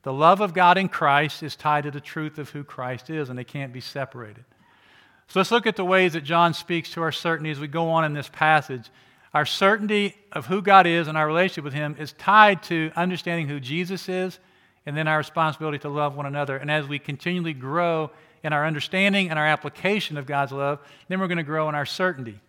The 0.07 0.13
love 0.13 0.39
of 0.39 0.53
God 0.53 0.77
in 0.77 0.87
Christ 0.87 1.43
is 1.43 1.57
tied 1.57 1.83
to 1.83 1.91
the 1.91 1.99
truth 1.99 2.37
of 2.37 2.51
who 2.51 2.63
Christ 2.63 3.09
is, 3.09 3.29
and 3.29 3.37
they 3.37 3.43
can't 3.43 3.73
be 3.73 3.81
separated. 3.81 4.45
So 5.27 5.37
let's 5.37 5.51
look 5.51 5.67
at 5.67 5.75
the 5.75 5.83
ways 5.83 6.13
that 6.13 6.23
John 6.23 6.53
speaks 6.53 6.91
to 6.91 7.01
our 7.01 7.11
certainty 7.11 7.51
as 7.51 7.59
we 7.59 7.67
go 7.67 7.89
on 7.89 8.05
in 8.05 8.13
this 8.13 8.29
passage. 8.29 8.89
Our 9.33 9.45
certainty 9.45 10.15
of 10.31 10.45
who 10.45 10.61
God 10.61 10.87
is 10.87 11.09
and 11.09 11.17
our 11.17 11.27
relationship 11.27 11.65
with 11.65 11.73
Him 11.73 11.97
is 11.99 12.13
tied 12.13 12.63
to 12.63 12.89
understanding 12.95 13.49
who 13.49 13.59
Jesus 13.59 14.07
is 14.07 14.39
and 14.85 14.95
then 14.95 15.09
our 15.09 15.17
responsibility 15.17 15.79
to 15.79 15.89
love 15.89 16.15
one 16.15 16.25
another. 16.25 16.55
And 16.55 16.71
as 16.71 16.87
we 16.87 16.99
continually 16.99 17.51
grow 17.51 18.09
in 18.45 18.53
our 18.53 18.65
understanding 18.65 19.29
and 19.29 19.37
our 19.37 19.45
application 19.45 20.15
of 20.15 20.25
God's 20.25 20.53
love, 20.53 20.79
then 21.09 21.19
we're 21.19 21.27
going 21.27 21.37
to 21.37 21.43
grow 21.43 21.67
in 21.67 21.75
our 21.75 21.85
certainty. 21.85 22.39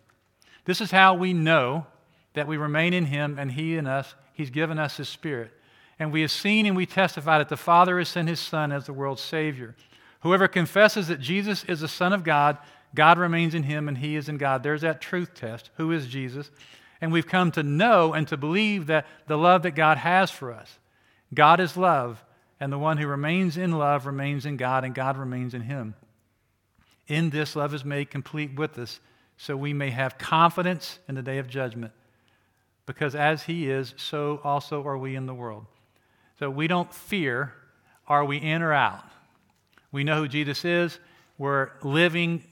This 0.63 0.79
is 0.79 0.91
how 0.91 1.13
we 1.13 1.33
know 1.33 1.87
that 2.35 2.47
we 2.47 2.55
remain 2.55 2.93
in 2.93 3.03
Him 3.03 3.37
and 3.37 3.51
He 3.51 3.75
in 3.75 3.85
us. 3.85 4.15
He's 4.31 4.49
given 4.49 4.79
us 4.79 4.95
His 4.95 5.09
Spirit. 5.09 5.51
And 5.99 6.13
we 6.13 6.21
have 6.21 6.31
seen 6.31 6.65
and 6.65 6.77
we 6.77 6.85
testify 6.85 7.37
that 7.37 7.49
the 7.49 7.57
Father 7.57 7.99
has 7.99 8.07
sent 8.07 8.29
his 8.29 8.39
Son 8.39 8.71
as 8.71 8.85
the 8.85 8.93
world's 8.93 9.21
Savior. 9.21 9.75
Whoever 10.21 10.47
confesses 10.47 11.09
that 11.09 11.19
Jesus 11.19 11.63
is 11.65 11.81
the 11.81 11.87
Son 11.87 12.13
of 12.13 12.23
God, 12.23 12.57
God 12.95 13.17
remains 13.17 13.53
in 13.53 13.63
him 13.63 13.87
and 13.87 13.97
he 13.97 14.15
is 14.15 14.29
in 14.29 14.37
God. 14.37 14.63
There's 14.63 14.81
that 14.81 15.01
truth 15.01 15.33
test. 15.33 15.69
Who 15.75 15.91
is 15.91 16.07
Jesus? 16.07 16.49
And 17.01 17.11
we've 17.11 17.27
come 17.27 17.51
to 17.51 17.63
know 17.63 18.13
and 18.13 18.27
to 18.29 18.37
believe 18.37 18.87
that 18.87 19.05
the 19.27 19.37
love 19.37 19.63
that 19.63 19.75
God 19.75 19.97
has 19.97 20.31
for 20.31 20.53
us. 20.53 20.79
God 21.33 21.59
is 21.59 21.77
love, 21.77 22.23
and 22.59 22.73
the 22.73 22.79
one 22.79 22.97
who 22.97 23.07
remains 23.07 23.55
in 23.55 23.71
love 23.71 24.05
remains 24.05 24.45
in 24.45 24.57
God, 24.57 24.83
and 24.83 24.95
God 24.95 25.15
remains 25.17 25.53
in 25.53 25.61
him. 25.61 25.93
In 27.07 27.29
this, 27.29 27.55
love 27.55 27.73
is 27.73 27.85
made 27.85 28.09
complete 28.09 28.55
with 28.55 28.77
us, 28.77 28.99
so 29.37 29.55
we 29.55 29.73
may 29.73 29.91
have 29.91 30.17
confidence 30.17 30.99
in 31.07 31.15
the 31.15 31.21
day 31.21 31.37
of 31.37 31.47
judgment. 31.47 31.93
Because 32.85 33.15
as 33.15 33.43
he 33.43 33.69
is, 33.69 33.93
so 33.97 34.41
also 34.43 34.85
are 34.85 34.97
we 34.97 35.15
in 35.15 35.25
the 35.25 35.33
world. 35.33 35.65
So 36.39 36.49
we 36.49 36.67
don't 36.67 36.91
fear 36.93 37.53
are 38.07 38.23
we 38.23 38.37
in 38.37 38.61
or 38.61 38.71
out. 38.71 39.03
We 39.91 40.05
know 40.05 40.21
who 40.21 40.27
Jesus 40.29 40.63
is. 40.63 40.97
We're 41.37 41.71
living 41.83 42.43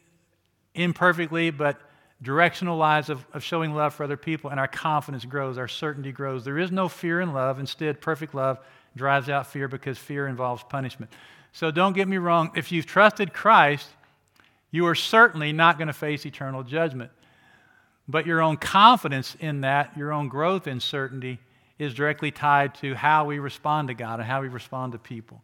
imperfectly, 0.76 1.52
but 1.52 1.80
directional 2.22 2.78
lives 2.78 3.10
of, 3.10 3.26
of 3.34 3.44
showing 3.44 3.74
love 3.74 3.94
for 3.94 4.04
other 4.04 4.18
people, 4.18 4.50
and 4.50 4.60
our 4.60 4.68
confidence 4.68 5.24
grows, 5.24 5.58
our 5.58 5.70
certainty 5.70 6.12
grows. 6.12 6.44
There 6.44 6.58
is 6.58 6.70
no 6.70 6.90
fear 6.90 7.22
in 7.22 7.32
love. 7.32 7.60
Instead, 7.60 8.02
perfect 8.02 8.36
love 8.36 8.60
drives 8.96 9.30
out 9.30 9.48
fear 9.48 9.70
because 9.70 9.98
fear 9.98 10.28
involves 10.28 10.64
punishment. 10.64 11.12
So 11.54 11.72
don't 11.72 11.94
get 11.94 12.10
me 12.10 12.18
wrong. 12.18 12.52
If 12.56 12.72
you've 12.72 12.86
trusted 12.86 13.34
Christ, 13.34 13.88
you 14.70 14.86
are 14.88 14.96
certainly 14.96 15.54
not 15.54 15.78
going 15.78 15.88
to 15.88 15.94
face 15.94 16.26
eternal 16.26 16.64
judgment. 16.64 17.12
But 18.08 18.26
your 18.26 18.42
own 18.42 18.58
confidence 18.58 19.36
in 19.40 19.62
that, 19.62 19.96
your 19.98 20.12
own 20.12 20.28
growth 20.28 20.68
in 20.68 20.80
certainty, 20.82 21.40
is 21.80 21.94
directly 21.94 22.32
tied 22.32 22.76
to 22.76 22.96
how 22.96 23.26
we 23.26 23.40
respond 23.40 23.88
to 23.90 23.94
God 23.94 24.20
and 24.20 24.28
how 24.28 24.42
we 24.42 24.48
respond 24.48 24.94
to 24.94 25.00
people. 25.00 25.42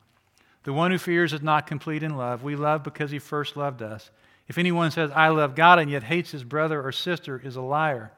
The 0.63 0.73
one 0.73 0.91
who 0.91 0.97
fears 0.97 1.33
is 1.33 1.41
not 1.41 1.67
complete 1.67 2.03
in 2.03 2.15
love. 2.15 2.43
We 2.43 2.55
love 2.55 2.83
because 2.83 3.11
he 3.11 3.19
first 3.19 3.57
loved 3.57 3.81
us. 3.81 4.09
If 4.47 4.57
anyone 4.57 4.91
says, 4.91 5.11
I 5.11 5.29
love 5.29 5.55
God, 5.55 5.79
and 5.79 5.89
yet 5.89 6.03
hates 6.03 6.31
his 6.31 6.43
brother 6.43 6.81
or 6.81 6.91
sister, 6.91 7.41
is 7.43 7.55
a 7.55 7.61
liar. 7.61 8.11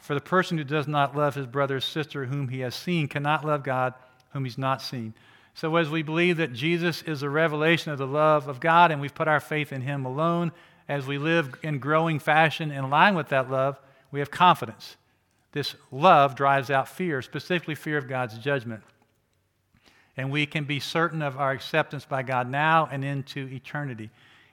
For 0.00 0.14
the 0.14 0.20
person 0.20 0.58
who 0.58 0.64
does 0.64 0.86
not 0.86 1.16
love 1.16 1.34
his 1.34 1.46
brother 1.46 1.76
or 1.76 1.80
sister 1.80 2.26
whom 2.26 2.48
he 2.48 2.60
has 2.60 2.74
seen 2.74 3.08
cannot 3.08 3.44
love 3.44 3.62
God 3.62 3.94
whom 4.30 4.44
he's 4.44 4.58
not 4.58 4.82
seen. 4.82 5.14
So, 5.54 5.74
as 5.76 5.88
we 5.88 6.02
believe 6.02 6.36
that 6.36 6.52
Jesus 6.52 7.02
is 7.02 7.22
a 7.22 7.30
revelation 7.30 7.90
of 7.90 7.98
the 7.98 8.06
love 8.06 8.46
of 8.46 8.60
God 8.60 8.90
and 8.90 9.00
we've 9.00 9.14
put 9.14 9.28
our 9.28 9.40
faith 9.40 9.72
in 9.72 9.80
him 9.80 10.04
alone, 10.04 10.52
as 10.88 11.06
we 11.06 11.18
live 11.18 11.56
in 11.62 11.78
growing 11.78 12.18
fashion 12.18 12.70
in 12.70 12.90
line 12.90 13.14
with 13.14 13.30
that 13.30 13.50
love, 13.50 13.80
we 14.12 14.20
have 14.20 14.30
confidence 14.30 14.96
this 15.56 15.74
love 15.90 16.34
drives 16.34 16.70
out 16.70 16.86
fear, 16.86 17.22
specifically 17.22 17.74
fear 17.74 17.96
of 17.96 18.06
God's 18.06 18.36
judgment. 18.36 18.82
And 20.14 20.30
we 20.30 20.44
can 20.44 20.64
be 20.64 20.80
certain 20.80 21.22
of 21.22 21.38
our 21.38 21.50
acceptance 21.50 22.04
by 22.04 22.22
God 22.24 22.50
now 22.50 22.90
and 22.92 23.02
into 23.02 23.48
eternity. 23.48 24.10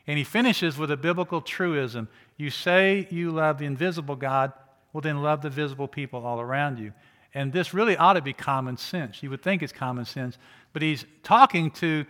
And 0.07 0.17
he 0.17 0.23
finishes 0.23 0.77
with 0.77 0.91
a 0.91 0.95
biblical 0.95 1.41
truism. 1.41 2.07
You 2.37 2.49
say 2.49 3.05
you 3.11 3.31
love 3.31 3.57
the 3.57 3.65
invisible 3.65 4.15
God, 4.15 4.53
well, 4.93 5.01
then 5.01 5.21
love 5.21 5.41
the 5.41 5.49
visible 5.49 5.89
people 5.89 6.25
all 6.25 6.39
around 6.39 6.79
you. 6.79 6.93
And 7.33 7.51
this 7.51 7.73
really 7.73 7.97
ought 7.97 8.13
to 8.13 8.21
be 8.21 8.31
common 8.31 8.77
sense. 8.77 9.21
You 9.21 9.29
would 9.29 9.43
think 9.43 9.61
it's 9.61 9.73
common 9.73 10.05
sense, 10.05 10.37
but 10.71 10.81
he's 10.81 11.05
talking 11.21 11.69
to 11.71 12.05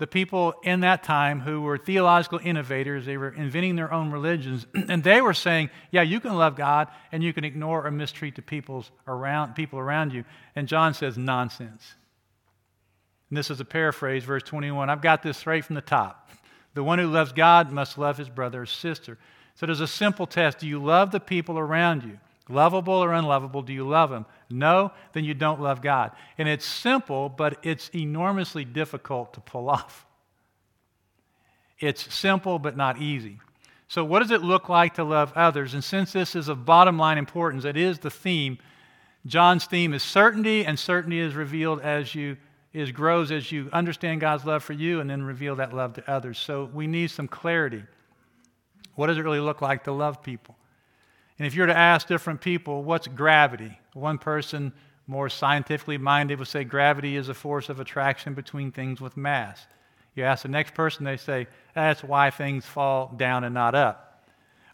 the 0.00 0.06
people 0.06 0.54
in 0.62 0.80
that 0.80 1.02
time 1.02 1.40
who 1.40 1.60
were 1.60 1.76
theological 1.76 2.40
innovators. 2.42 3.04
They 3.04 3.18
were 3.18 3.28
inventing 3.28 3.76
their 3.76 3.92
own 3.92 4.10
religions. 4.10 4.66
And 4.88 5.04
they 5.04 5.20
were 5.20 5.34
saying, 5.34 5.68
yeah, 5.90 6.00
you 6.00 6.20
can 6.20 6.34
love 6.34 6.56
God 6.56 6.88
and 7.12 7.22
you 7.22 7.34
can 7.34 7.44
ignore 7.44 7.86
or 7.86 7.90
mistreat 7.90 8.34
the 8.34 8.42
people's 8.42 8.90
around, 9.06 9.54
people 9.54 9.78
around 9.78 10.14
you. 10.14 10.24
And 10.56 10.66
John 10.66 10.94
says, 10.94 11.18
nonsense. 11.18 11.94
And 13.28 13.36
this 13.36 13.50
is 13.50 13.60
a 13.60 13.64
paraphrase, 13.64 14.24
verse 14.24 14.42
21. 14.42 14.88
I've 14.88 15.02
got 15.02 15.22
this 15.22 15.36
straight 15.36 15.66
from 15.66 15.74
the 15.74 15.82
top. 15.82 16.30
The 16.72 16.82
one 16.82 16.98
who 16.98 17.06
loves 17.06 17.32
God 17.32 17.70
must 17.70 17.98
love 17.98 18.16
his 18.16 18.30
brother 18.30 18.62
or 18.62 18.66
sister. 18.66 19.18
So 19.54 19.66
there's 19.66 19.80
a 19.80 19.86
simple 19.86 20.26
test. 20.26 20.60
Do 20.60 20.66
you 20.66 20.82
love 20.82 21.10
the 21.10 21.20
people 21.20 21.58
around 21.58 22.04
you? 22.04 22.18
Lovable 22.50 22.94
or 22.94 23.12
unlovable, 23.12 23.62
do 23.62 23.72
you 23.72 23.86
love 23.86 24.10
them? 24.10 24.26
No, 24.48 24.92
then 25.12 25.24
you 25.24 25.34
don't 25.34 25.60
love 25.60 25.82
God. 25.82 26.12
And 26.38 26.48
it's 26.48 26.66
simple, 26.66 27.28
but 27.28 27.58
it's 27.62 27.88
enormously 27.94 28.64
difficult 28.64 29.34
to 29.34 29.40
pull 29.40 29.70
off. 29.70 30.06
It's 31.78 32.12
simple, 32.12 32.58
but 32.58 32.76
not 32.76 33.00
easy. 33.00 33.38
So, 33.88 34.04
what 34.04 34.20
does 34.20 34.30
it 34.30 34.42
look 34.42 34.68
like 34.68 34.94
to 34.94 35.04
love 35.04 35.32
others? 35.34 35.74
And 35.74 35.82
since 35.82 36.12
this 36.12 36.36
is 36.36 36.48
of 36.48 36.64
bottom 36.64 36.98
line 36.98 37.18
importance, 37.18 37.64
it 37.64 37.76
is 37.76 37.98
the 37.98 38.10
theme. 38.10 38.58
John's 39.26 39.64
theme 39.64 39.94
is 39.94 40.02
certainty, 40.02 40.64
and 40.64 40.78
certainty 40.78 41.18
is 41.18 41.34
revealed 41.34 41.80
as 41.80 42.14
you 42.14 42.36
is 42.72 42.92
grows 42.92 43.32
as 43.32 43.50
you 43.50 43.68
understand 43.72 44.20
God's 44.20 44.44
love 44.44 44.62
for 44.62 44.72
you 44.72 45.00
and 45.00 45.10
then 45.10 45.22
reveal 45.22 45.56
that 45.56 45.72
love 45.72 45.94
to 45.94 46.08
others. 46.10 46.38
So 46.38 46.70
we 46.72 46.86
need 46.86 47.10
some 47.10 47.26
clarity. 47.26 47.82
What 48.94 49.08
does 49.08 49.18
it 49.18 49.22
really 49.22 49.40
look 49.40 49.60
like 49.60 49.84
to 49.84 49.92
love 49.92 50.22
people? 50.22 50.56
And 51.40 51.46
if 51.46 51.54
you 51.54 51.62
were 51.62 51.68
to 51.68 51.76
ask 51.76 52.06
different 52.06 52.42
people, 52.42 52.84
what's 52.84 53.08
gravity? 53.08 53.80
One 53.94 54.18
person, 54.18 54.74
more 55.06 55.30
scientifically 55.30 55.96
minded, 55.96 56.38
would 56.38 56.48
say 56.48 56.64
gravity 56.64 57.16
is 57.16 57.30
a 57.30 57.34
force 57.34 57.70
of 57.70 57.80
attraction 57.80 58.34
between 58.34 58.70
things 58.70 59.00
with 59.00 59.16
mass. 59.16 59.66
You 60.14 60.24
ask 60.24 60.42
the 60.42 60.50
next 60.50 60.74
person, 60.74 61.06
they 61.06 61.16
say, 61.16 61.46
that's 61.74 62.04
why 62.04 62.28
things 62.28 62.66
fall 62.66 63.14
down 63.16 63.44
and 63.44 63.54
not 63.54 63.74
up. 63.74 64.22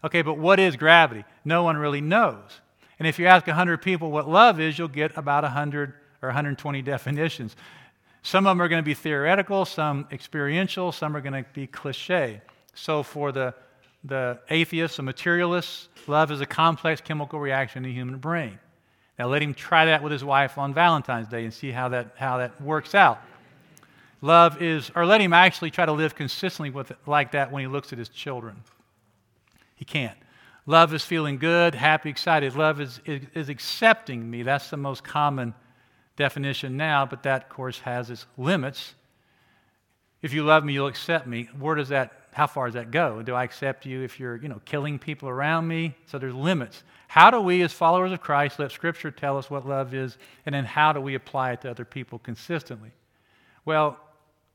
Okay, 0.03 0.21
but 0.21 0.37
what 0.37 0.59
is 0.59 0.75
gravity? 0.75 1.23
No 1.45 1.63
one 1.63 1.77
really 1.77 2.01
knows. 2.01 2.59
And 2.99 3.07
if 3.07 3.17
you 3.17 3.27
ask 3.27 3.47
100 3.47 3.81
people 3.81 4.11
what 4.11 4.27
love 4.27 4.59
is, 4.59 4.77
you'll 4.77 4.89
get 4.89 5.15
about 5.15 5.43
100 5.43 5.93
or 6.21 6.27
120 6.27 6.81
definitions. 6.81 7.55
Some 8.23 8.45
of 8.45 8.51
them 8.51 8.61
are 8.61 8.67
going 8.67 8.83
to 8.83 8.85
be 8.85 8.93
theoretical, 8.93 9.63
some 9.63 10.05
experiential, 10.11 10.91
some 10.91 11.15
are 11.15 11.21
going 11.21 11.45
to 11.45 11.49
be 11.53 11.65
cliche. 11.65 12.41
So 12.73 13.03
for 13.03 13.31
the, 13.31 13.55
the 14.03 14.39
atheists, 14.49 14.97
the 14.97 15.03
materialists, 15.03 15.89
love 16.07 16.31
is 16.31 16.41
a 16.41 16.45
complex 16.45 17.01
chemical 17.01 17.39
reaction 17.39 17.83
in 17.83 17.89
the 17.89 17.95
human 17.95 18.17
brain. 18.17 18.59
Now 19.17 19.27
let 19.27 19.41
him 19.41 19.53
try 19.53 19.85
that 19.85 20.03
with 20.03 20.11
his 20.11 20.23
wife 20.23 20.57
on 20.57 20.73
Valentine's 20.73 21.27
Day 21.27 21.43
and 21.43 21.53
see 21.53 21.71
how 21.71 21.89
that, 21.89 22.13
how 22.17 22.37
that 22.37 22.61
works 22.61 22.93
out. 22.93 23.19
Love 24.21 24.61
is, 24.61 24.91
or 24.95 25.05
let 25.05 25.21
him 25.21 25.33
actually 25.33 25.71
try 25.71 25.85
to 25.85 25.91
live 25.91 26.15
consistently 26.15 26.69
with 26.69 26.91
it 26.91 26.97
like 27.05 27.31
that 27.31 27.51
when 27.51 27.61
he 27.61 27.67
looks 27.67 27.91
at 27.91 27.99
his 27.99 28.09
children. 28.09 28.63
He 29.75 29.85
can't. 29.85 30.17
Love 30.65 30.93
is 30.93 31.03
feeling 31.03 31.37
good, 31.37 31.75
happy, 31.75 32.09
excited. 32.09 32.55
Love 32.55 32.81
is, 32.81 32.99
is, 33.05 33.21
is 33.33 33.49
accepting 33.49 34.29
me. 34.29 34.43
That's 34.43 34.69
the 34.69 34.77
most 34.77 35.03
common 35.03 35.53
definition 36.17 36.75
now, 36.75 37.05
but 37.05 37.23
that, 37.23 37.43
of 37.43 37.49
course, 37.49 37.79
has 37.79 38.09
its 38.09 38.25
limits. 38.37 38.95
If 40.21 40.33
you 40.33 40.43
love 40.43 40.65
me, 40.65 40.73
you'll 40.73 40.87
accept 40.87 41.27
me. 41.27 41.47
Where 41.57 41.75
does 41.75 41.89
that, 41.89 42.26
how 42.37 42.45
far 42.45 42.67
does 42.67 42.75
that 42.75 42.91
go? 42.91 43.23
Do 43.23 43.33
I 43.33 43.43
accept 43.43 43.87
you 43.87 44.03
if 44.03 44.19
you're, 44.19 44.35
you 44.35 44.47
know, 44.47 44.61
killing 44.63 44.99
people 44.99 45.27
around 45.27 45.67
me? 45.67 45.95
So 46.05 46.19
there's 46.19 46.35
limits. 46.35 46.83
How 47.07 47.31
do 47.31 47.41
we, 47.41 47.63
as 47.63 47.73
followers 47.73 48.11
of 48.11 48.21
Christ, 48.21 48.59
let 48.59 48.71
Scripture 48.71 49.09
tell 49.09 49.39
us 49.39 49.49
what 49.49 49.67
love 49.67 49.95
is, 49.95 50.19
and 50.45 50.53
then 50.53 50.63
how 50.63 50.93
do 50.93 51.01
we 51.01 51.15
apply 51.15 51.53
it 51.53 51.61
to 51.61 51.71
other 51.71 51.83
people 51.83 52.19
consistently? 52.19 52.91
Well, 53.65 53.99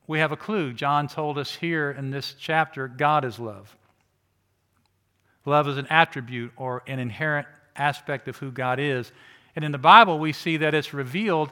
we 0.07 0.19
have 0.19 0.31
a 0.31 0.37
clue. 0.37 0.71
John 0.71 1.09
told 1.09 1.37
us 1.37 1.53
here 1.53 1.91
in 1.91 2.09
this 2.09 2.35
chapter 2.39 2.87
God 2.87 3.25
is 3.25 3.37
love. 3.37 3.75
Love 5.45 5.67
is 5.67 5.77
an 5.77 5.87
attribute 5.89 6.53
or 6.55 6.83
an 6.87 6.99
inherent 6.99 7.47
aspect 7.75 8.29
of 8.29 8.37
who 8.37 8.49
God 8.49 8.79
is. 8.79 9.11
And 9.57 9.65
in 9.65 9.73
the 9.73 9.77
Bible, 9.77 10.19
we 10.19 10.31
see 10.31 10.55
that 10.55 10.73
it's 10.73 10.93
revealed 10.93 11.51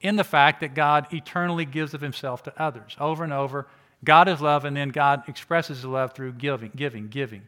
in 0.00 0.16
the 0.16 0.24
fact 0.24 0.60
that 0.60 0.74
God 0.74 1.12
eternally 1.12 1.66
gives 1.66 1.92
of 1.92 2.00
himself 2.00 2.44
to 2.44 2.62
others. 2.62 2.96
Over 2.98 3.24
and 3.24 3.32
over, 3.34 3.66
God 4.06 4.28
is 4.28 4.40
love, 4.40 4.64
and 4.64 4.76
then 4.76 4.88
God 4.88 5.28
expresses 5.28 5.78
his 5.78 5.84
love 5.84 6.14
through 6.14 6.32
giving, 6.32 6.70
giving, 6.74 7.08
giving. 7.08 7.42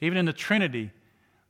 Even 0.00 0.18
in 0.18 0.26
the 0.26 0.32
Trinity, 0.32 0.90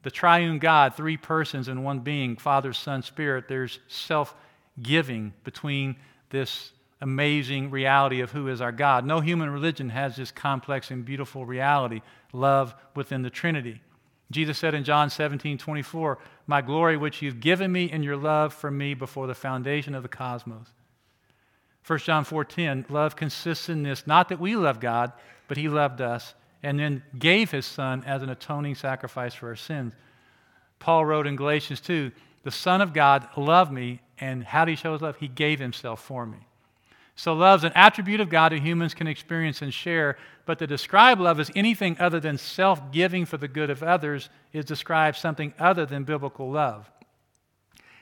the 0.05 0.11
triune 0.11 0.61
God, 0.61 0.95
three 0.95 1.17
persons 1.17 1.69
in 1.69 1.83
one 1.83 1.99
being, 1.99 2.37
Father, 2.37 2.73
Son, 2.73 3.03
Spirit, 3.03 3.49
there's 3.49 3.81
self 3.89 4.35
giving 4.81 5.35
between 5.43 5.97
this 6.31 6.73
amazing 7.01 7.71
reality 7.71 8.21
of 8.21 8.31
who 8.31 8.49
is 8.49 8.61
our 8.61 8.73
God. 8.73 9.05
No 9.05 9.21
human 9.21 9.51
religion 9.51 9.91
has 9.91 10.15
this 10.17 10.31
complex 10.31 10.91
and 10.93 11.05
beautiful 11.05 11.45
reality, 11.45 12.01
love 12.33 12.75
within 12.95 13.23
the 13.23 13.31
Trinity. 13.31 13.83
Jesus 14.31 14.59
said 14.59 14.75
in 14.75 14.85
John 14.85 15.11
17, 15.11 15.59
24, 15.59 16.19
My 16.47 16.63
glory 16.63 16.97
which 16.97 17.21
you've 17.21 17.41
given 17.41 17.73
me 17.73 17.91
in 17.91 18.05
your 18.05 18.17
love 18.17 18.55
for 18.55 18.71
me 18.71 18.95
before 18.95 19.27
the 19.27 19.35
foundation 19.35 19.95
of 19.95 20.05
the 20.05 20.09
cosmos. 20.09 20.69
1 21.87 21.99
John 22.01 22.25
4:10, 22.25 22.87
love 22.89 23.15
consists 23.15 23.69
in 23.69 23.83
this, 23.83 24.07
not 24.07 24.29
that 24.29 24.41
we 24.41 24.57
love 24.57 24.81
God, 24.81 25.13
but 25.47 25.57
he 25.57 25.69
loved 25.69 26.01
us 26.01 26.35
and 26.63 26.81
then 26.81 27.03
gave 27.17 27.51
his 27.53 27.65
son 27.65 28.03
as 28.05 28.23
an 28.23 28.29
atoning 28.29 28.75
sacrifice 28.75 29.35
for 29.35 29.49
our 29.49 29.57
sins. 29.57 29.93
Paul 30.81 31.05
wrote 31.05 31.27
in 31.27 31.37
Galatians 31.37 31.81
2, 31.81 32.11
the 32.43 32.51
Son 32.51 32.81
of 32.81 32.93
God 32.93 33.29
loved 33.37 33.73
me, 33.73 34.01
and 34.19 34.45
how 34.45 34.65
did 34.65 34.71
he 34.71 34.77
show 34.77 34.93
his 34.93 35.03
love? 35.03 35.17
He 35.17 35.27
gave 35.27 35.59
himself 35.59 36.01
for 36.01 36.27
me. 36.27 36.39
So, 37.17 37.35
love's 37.35 37.65
an 37.65 37.73
attribute 37.75 38.21
of 38.21 38.29
God 38.29 38.53
that 38.53 38.61
humans 38.61 38.95
can 38.95 39.07
experience 39.07 39.63
and 39.63 39.75
share, 39.75 40.17
but 40.45 40.59
to 40.61 40.67
describe 40.69 41.19
love 41.19 41.41
as 41.41 41.51
anything 41.57 41.97
other 41.99 42.21
than 42.21 42.39
self 42.39 42.93
giving 42.93 43.25
for 43.25 43.37
the 43.37 43.49
good 43.49 43.71
of 43.71 43.83
others 43.83 44.29
is 44.53 44.65
describe 44.65 45.17
something 45.17 45.55
other 45.59 45.87
than 45.87 46.05
biblical 46.05 46.51
love. 46.51 46.89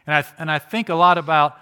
And 0.07 0.16
I, 0.16 0.25
and 0.37 0.51
I 0.51 0.59
think 0.59 0.88
a 0.90 0.94
lot 0.94 1.16
about 1.16 1.59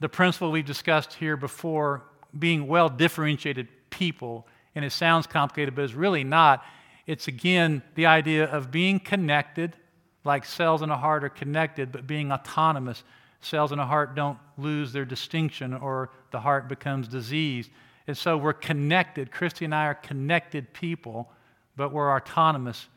the 0.00 0.08
principle 0.08 0.50
we've 0.50 0.64
discussed 0.64 1.14
here 1.14 1.36
before 1.36 2.02
being 2.38 2.66
well 2.66 2.88
differentiated 2.88 3.68
people, 3.90 4.46
and 4.74 4.84
it 4.84 4.92
sounds 4.92 5.26
complicated, 5.26 5.74
but 5.74 5.84
it's 5.84 5.94
really 5.94 6.24
not. 6.24 6.64
It's 7.06 7.28
again 7.28 7.82
the 7.94 8.06
idea 8.06 8.44
of 8.44 8.70
being 8.70 9.00
connected, 9.00 9.76
like 10.24 10.44
cells 10.44 10.82
in 10.82 10.90
a 10.90 10.96
heart 10.96 11.24
are 11.24 11.28
connected, 11.28 11.92
but 11.92 12.06
being 12.06 12.32
autonomous 12.32 13.04
cells 13.40 13.72
in 13.72 13.78
a 13.78 13.86
heart 13.86 14.14
don't 14.14 14.38
lose 14.58 14.92
their 14.92 15.04
distinction 15.04 15.72
or 15.72 16.10
the 16.32 16.40
heart 16.40 16.68
becomes 16.68 17.08
diseased. 17.08 17.70
And 18.06 18.16
so 18.16 18.36
we're 18.36 18.52
connected. 18.52 19.30
Christy 19.30 19.64
and 19.64 19.74
I 19.74 19.86
are 19.86 19.94
connected 19.94 20.72
people, 20.72 21.30
but 21.76 21.92
we're 21.92 22.14
autonomous. 22.14 22.88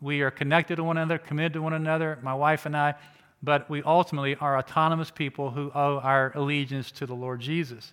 We 0.00 0.22
are 0.22 0.30
connected 0.30 0.76
to 0.76 0.84
one 0.84 0.96
another, 0.96 1.18
committed 1.18 1.54
to 1.54 1.62
one 1.62 1.72
another, 1.72 2.18
my 2.22 2.34
wife 2.34 2.66
and 2.66 2.76
I, 2.76 2.94
but 3.42 3.68
we 3.68 3.82
ultimately 3.82 4.34
are 4.36 4.58
autonomous 4.58 5.10
people 5.10 5.50
who 5.50 5.70
owe 5.74 5.98
our 5.98 6.32
allegiance 6.34 6.90
to 6.92 7.06
the 7.06 7.14
Lord 7.14 7.40
Jesus. 7.40 7.92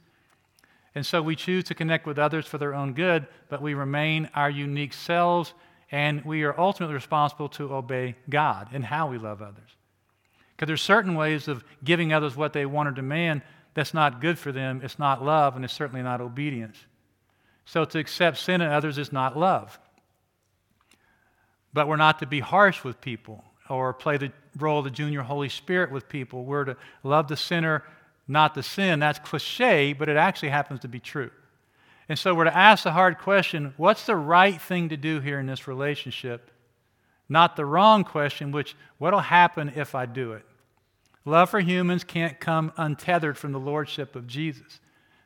And 0.95 1.05
so 1.05 1.21
we 1.21 1.35
choose 1.35 1.63
to 1.65 1.75
connect 1.75 2.05
with 2.05 2.19
others 2.19 2.45
for 2.45 2.57
their 2.57 2.73
own 2.73 2.93
good, 2.93 3.27
but 3.49 3.61
we 3.61 3.73
remain 3.73 4.29
our 4.35 4.49
unique 4.49 4.93
selves, 4.93 5.53
and 5.91 6.23
we 6.23 6.43
are 6.43 6.59
ultimately 6.59 6.93
responsible 6.93 7.49
to 7.49 7.73
obey 7.73 8.15
God 8.29 8.69
in 8.73 8.83
how 8.83 9.07
we 9.09 9.17
love 9.17 9.41
others. 9.41 9.69
Because 10.55 10.67
there's 10.67 10.81
certain 10.81 11.15
ways 11.15 11.47
of 11.47 11.63
giving 11.83 12.13
others 12.13 12.35
what 12.35 12.53
they 12.53 12.65
want 12.65 12.89
or 12.89 12.91
demand 12.91 13.41
that's 13.73 13.93
not 13.93 14.21
good 14.21 14.37
for 14.37 14.51
them. 14.51 14.81
It's 14.83 14.99
not 14.99 15.23
love, 15.23 15.55
and 15.55 15.65
it's 15.65 15.73
certainly 15.73 16.03
not 16.03 16.21
obedience. 16.21 16.77
So 17.65 17.85
to 17.85 17.99
accept 17.99 18.37
sin 18.37 18.61
in 18.61 18.69
others 18.69 18.97
is 18.97 19.11
not 19.11 19.37
love. 19.37 19.79
But 21.73 21.87
we're 21.87 21.95
not 21.95 22.19
to 22.19 22.27
be 22.27 22.39
harsh 22.39 22.83
with 22.83 23.01
people 23.01 23.43
or 23.67 23.93
play 23.93 24.17
the 24.17 24.31
role 24.57 24.79
of 24.79 24.85
the 24.85 24.91
junior 24.91 25.21
Holy 25.21 25.49
Spirit 25.49 25.91
with 25.91 26.09
people. 26.09 26.45
We're 26.45 26.65
to 26.65 26.77
love 27.03 27.27
the 27.27 27.37
sinner, 27.37 27.83
not 28.27 28.55
the 28.55 28.63
sin. 28.63 28.99
That's 28.99 29.19
cliche, 29.19 29.93
but 29.93 30.09
it 30.09 30.17
actually 30.17 30.49
happens 30.49 30.81
to 30.81 30.87
be 30.87 30.99
true. 30.99 31.31
And 32.09 32.19
so 32.19 32.35
we're 32.35 32.43
to 32.45 32.57
ask 32.57 32.83
the 32.83 32.91
hard 32.91 33.17
question 33.17 33.73
what's 33.77 34.05
the 34.05 34.15
right 34.15 34.61
thing 34.61 34.89
to 34.89 34.97
do 34.97 35.19
here 35.19 35.39
in 35.39 35.45
this 35.45 35.67
relationship? 35.67 36.51
not 37.29 37.55
the 37.55 37.65
wrong 37.65 38.03
question, 38.03 38.51
which, 38.51 38.75
what'll 38.97 39.19
happen 39.19 39.73
if 39.75 39.95
I 39.95 40.05
do 40.05 40.33
it? 40.33 40.45
Love 41.25 41.49
for 41.49 41.59
humans 41.59 42.03
can't 42.03 42.39
come 42.39 42.71
untethered 42.77 43.37
from 43.37 43.53
the 43.53 43.59
lordship 43.59 44.15
of 44.15 44.27
Jesus. 44.27 44.79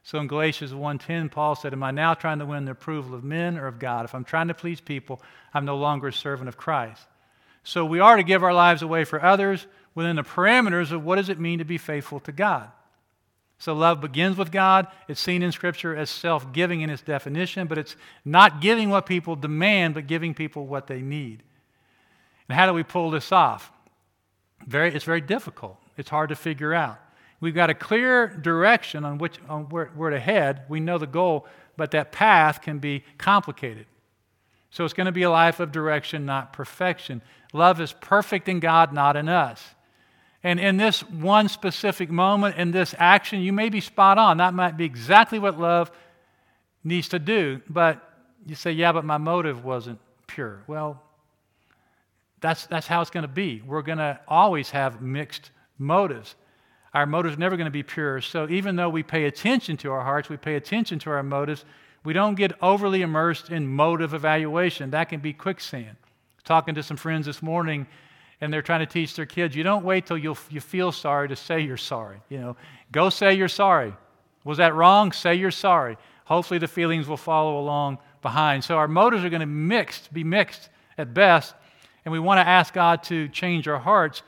So 0.04 0.20
in 0.20 0.28
Galatians 0.28 0.72
1:10, 0.74 1.30
Paul 1.30 1.56
said, 1.56 1.74
Am 1.74 1.84
I 1.84 1.92
now 1.92 2.14
trying 2.14 2.40
to 2.40 2.46
win 2.46 2.66
the 2.66 2.72
approval 2.72 3.14
of 3.14 3.24
men 3.24 3.58
or 3.58 3.68
of 3.68 3.80
God? 3.80 4.06
If 4.06 4.16
I'm 4.16 4.24
trying 4.24 4.48
to 4.48 4.54
please 4.54 4.80
people, 4.80 5.22
I'm 5.54 5.66
no 5.66 5.76
longer 5.76 6.08
a 6.08 6.14
servant 6.14 6.48
of 6.48 6.56
Christ. 6.56 7.04
So 7.68 7.84
we 7.84 8.00
are 8.00 8.16
to 8.16 8.24
give 8.24 8.44
our 8.44 8.54
lives 8.54 8.82
away 8.82 9.04
for 9.04 9.22
others 9.22 9.68
within 9.94 10.16
the 10.16 10.24
parameters 10.24 10.94
of 10.94 11.04
what 11.04 11.18
does 11.18 11.28
it 11.28 11.38
mean 11.38 11.60
to 11.60 11.66
be 11.66 11.78
faithful 11.78 12.22
to 12.22 12.32
God. 12.32 12.72
So 13.60 13.74
love 13.74 14.00
begins 14.00 14.38
with 14.38 14.54
God. 14.54 14.88
It's 15.10 15.20
seen 15.20 15.44
in 15.44 15.52
Scripture 15.52 15.94
as 15.94 16.10
self 16.10 16.54
giving 16.54 16.80
in 16.80 16.90
its 16.90 17.02
definition, 17.02 17.68
but 17.68 17.78
it's 17.78 17.98
not 18.24 18.62
giving 18.62 18.90
what 18.90 19.06
people 19.06 19.36
demand, 19.36 19.96
but 19.96 20.08
giving 20.08 20.34
people 20.34 20.66
what 20.66 20.88
they 20.88 21.02
need. 21.02 21.44
And 22.48 22.58
how 22.58 22.68
do 22.68 22.74
we 22.74 22.84
pull 22.84 23.12
this 23.12 23.34
off? 23.34 23.70
Very, 24.66 24.96
it's 24.96 25.04
very 25.04 25.20
difficult. 25.20 25.78
It's 25.98 26.10
hard 26.10 26.30
to 26.30 26.36
figure 26.36 26.74
out. 26.74 26.98
We've 27.42 27.54
got 27.54 27.70
a 27.70 27.74
clear 27.74 28.28
direction 28.28 29.04
on, 29.04 29.18
which, 29.18 29.40
on 29.50 29.68
where, 29.68 29.88
where 29.88 30.12
to 30.12 30.22
head. 30.22 30.62
We 30.70 30.80
know 30.80 30.98
the 30.98 31.06
goal, 31.06 31.46
but 31.76 31.92
that 31.92 32.14
path 32.14 32.62
can 32.62 32.80
be 32.80 33.04
complicated. 33.18 33.88
So 34.70 34.86
it's 34.86 34.94
going 34.94 35.06
to 35.06 35.12
be 35.12 35.24
a 35.24 35.30
life 35.30 35.60
of 35.60 35.72
direction, 35.72 36.26
not 36.26 36.54
perfection. 36.54 37.22
Love 37.54 37.80
is 37.82 37.94
perfect 37.94 38.50
in 38.50 38.60
God, 38.60 38.94
not 38.94 39.16
in 39.16 39.30
us. 39.30 39.64
And 40.44 40.60
in 40.60 40.78
this 40.78 41.02
one 41.02 41.50
specific 41.50 42.10
moment, 42.10 42.58
in 42.58 42.72
this 42.72 42.94
action, 42.98 43.42
you 43.42 43.52
may 43.52 43.70
be 43.70 43.82
spot 43.82 44.18
on. 44.18 44.38
That 44.38 44.54
might 44.54 44.78
be 44.78 44.86
exactly 44.86 45.40
what 45.40 45.60
love 45.60 45.92
needs 46.84 47.10
to 47.10 47.20
do. 47.20 47.62
But 47.70 48.02
you 48.46 48.56
say, 48.56 48.72
yeah, 48.72 48.92
but 48.92 49.04
my 49.04 49.18
motive 49.18 49.66
wasn't 49.66 50.00
pure. 50.28 50.64
Well, 50.68 51.02
that's, 52.40 52.68
that's 52.68 52.88
how 52.88 53.02
it's 53.02 53.10
going 53.10 53.24
to 53.24 53.28
be. 53.28 53.62
We're 53.66 53.82
going 53.82 53.98
to 53.98 54.20
always 54.28 54.70
have 54.70 55.02
mixed 55.02 55.52
motives. 55.78 56.36
Our 56.94 57.06
motives 57.06 57.38
never 57.38 57.58
going 57.58 57.66
to 57.66 57.72
be 57.72 57.84
pure. 57.84 58.22
So 58.22 58.48
even 58.50 58.76
though 58.76 58.90
we 58.90 59.04
pay 59.04 59.26
attention 59.26 59.78
to 59.78 59.92
our 59.92 60.04
hearts, 60.04 60.30
we 60.30 60.38
pay 60.38 60.56
attention 60.56 61.00
to 61.00 61.10
our 61.10 61.24
motives, 61.24 61.66
we 62.04 62.14
don't 62.14 62.36
get 62.36 62.54
overly 62.62 63.02
immersed 63.02 63.50
in 63.50 63.68
motive 63.68 64.14
evaluation. 64.14 64.92
That 64.92 65.10
can 65.10 65.20
be 65.20 65.34
quicksand. 65.34 65.98
Talking 66.48 66.76
to 66.76 66.84
some 66.84 66.96
friends 66.96 67.26
this 67.26 67.42
morning, 67.42 67.86
and 68.40 68.54
they're 68.54 68.62
trying 68.62 68.80
to 68.80 68.86
teach 68.86 69.18
their 69.18 69.26
kids, 69.26 69.54
you 69.54 69.64
don't 69.64 69.84
wait 69.84 70.06
till 70.06 70.18
you 70.18 70.34
you 70.50 70.62
feel 70.62 70.94
sorry 70.94 71.28
to 71.28 71.36
say 71.36 71.60
you're 71.60 71.76
sorry. 71.76 72.22
You 72.30 72.38
know, 72.38 72.58
go 72.90 73.10
say 73.10 73.34
you're 73.34 73.50
sorry. 73.50 73.94
Was 74.46 74.60
that 74.60 74.74
wrong? 74.74 75.12
Say 75.12 75.36
you're 75.36 75.52
sorry. 75.52 75.98
Hopefully 76.24 76.58
the 76.58 76.70
feelings 76.70 77.06
will 77.06 77.18
follow 77.18 77.60
along 77.60 77.98
behind. 78.22 78.64
So 78.64 78.78
our 78.78 78.88
motives 78.88 79.26
are 79.26 79.30
going 79.30 79.42
to 79.42 79.46
mixed, 79.46 80.14
be 80.14 80.24
mixed 80.24 80.70
at 80.98 81.14
best. 81.14 81.54
And 82.06 82.14
we 82.14 82.20
want 82.20 82.38
to 82.38 82.48
ask 82.48 82.74
God 82.74 83.04
to 83.04 83.28
change 83.28 83.68
our 83.68 83.80
hearts. 83.80 84.22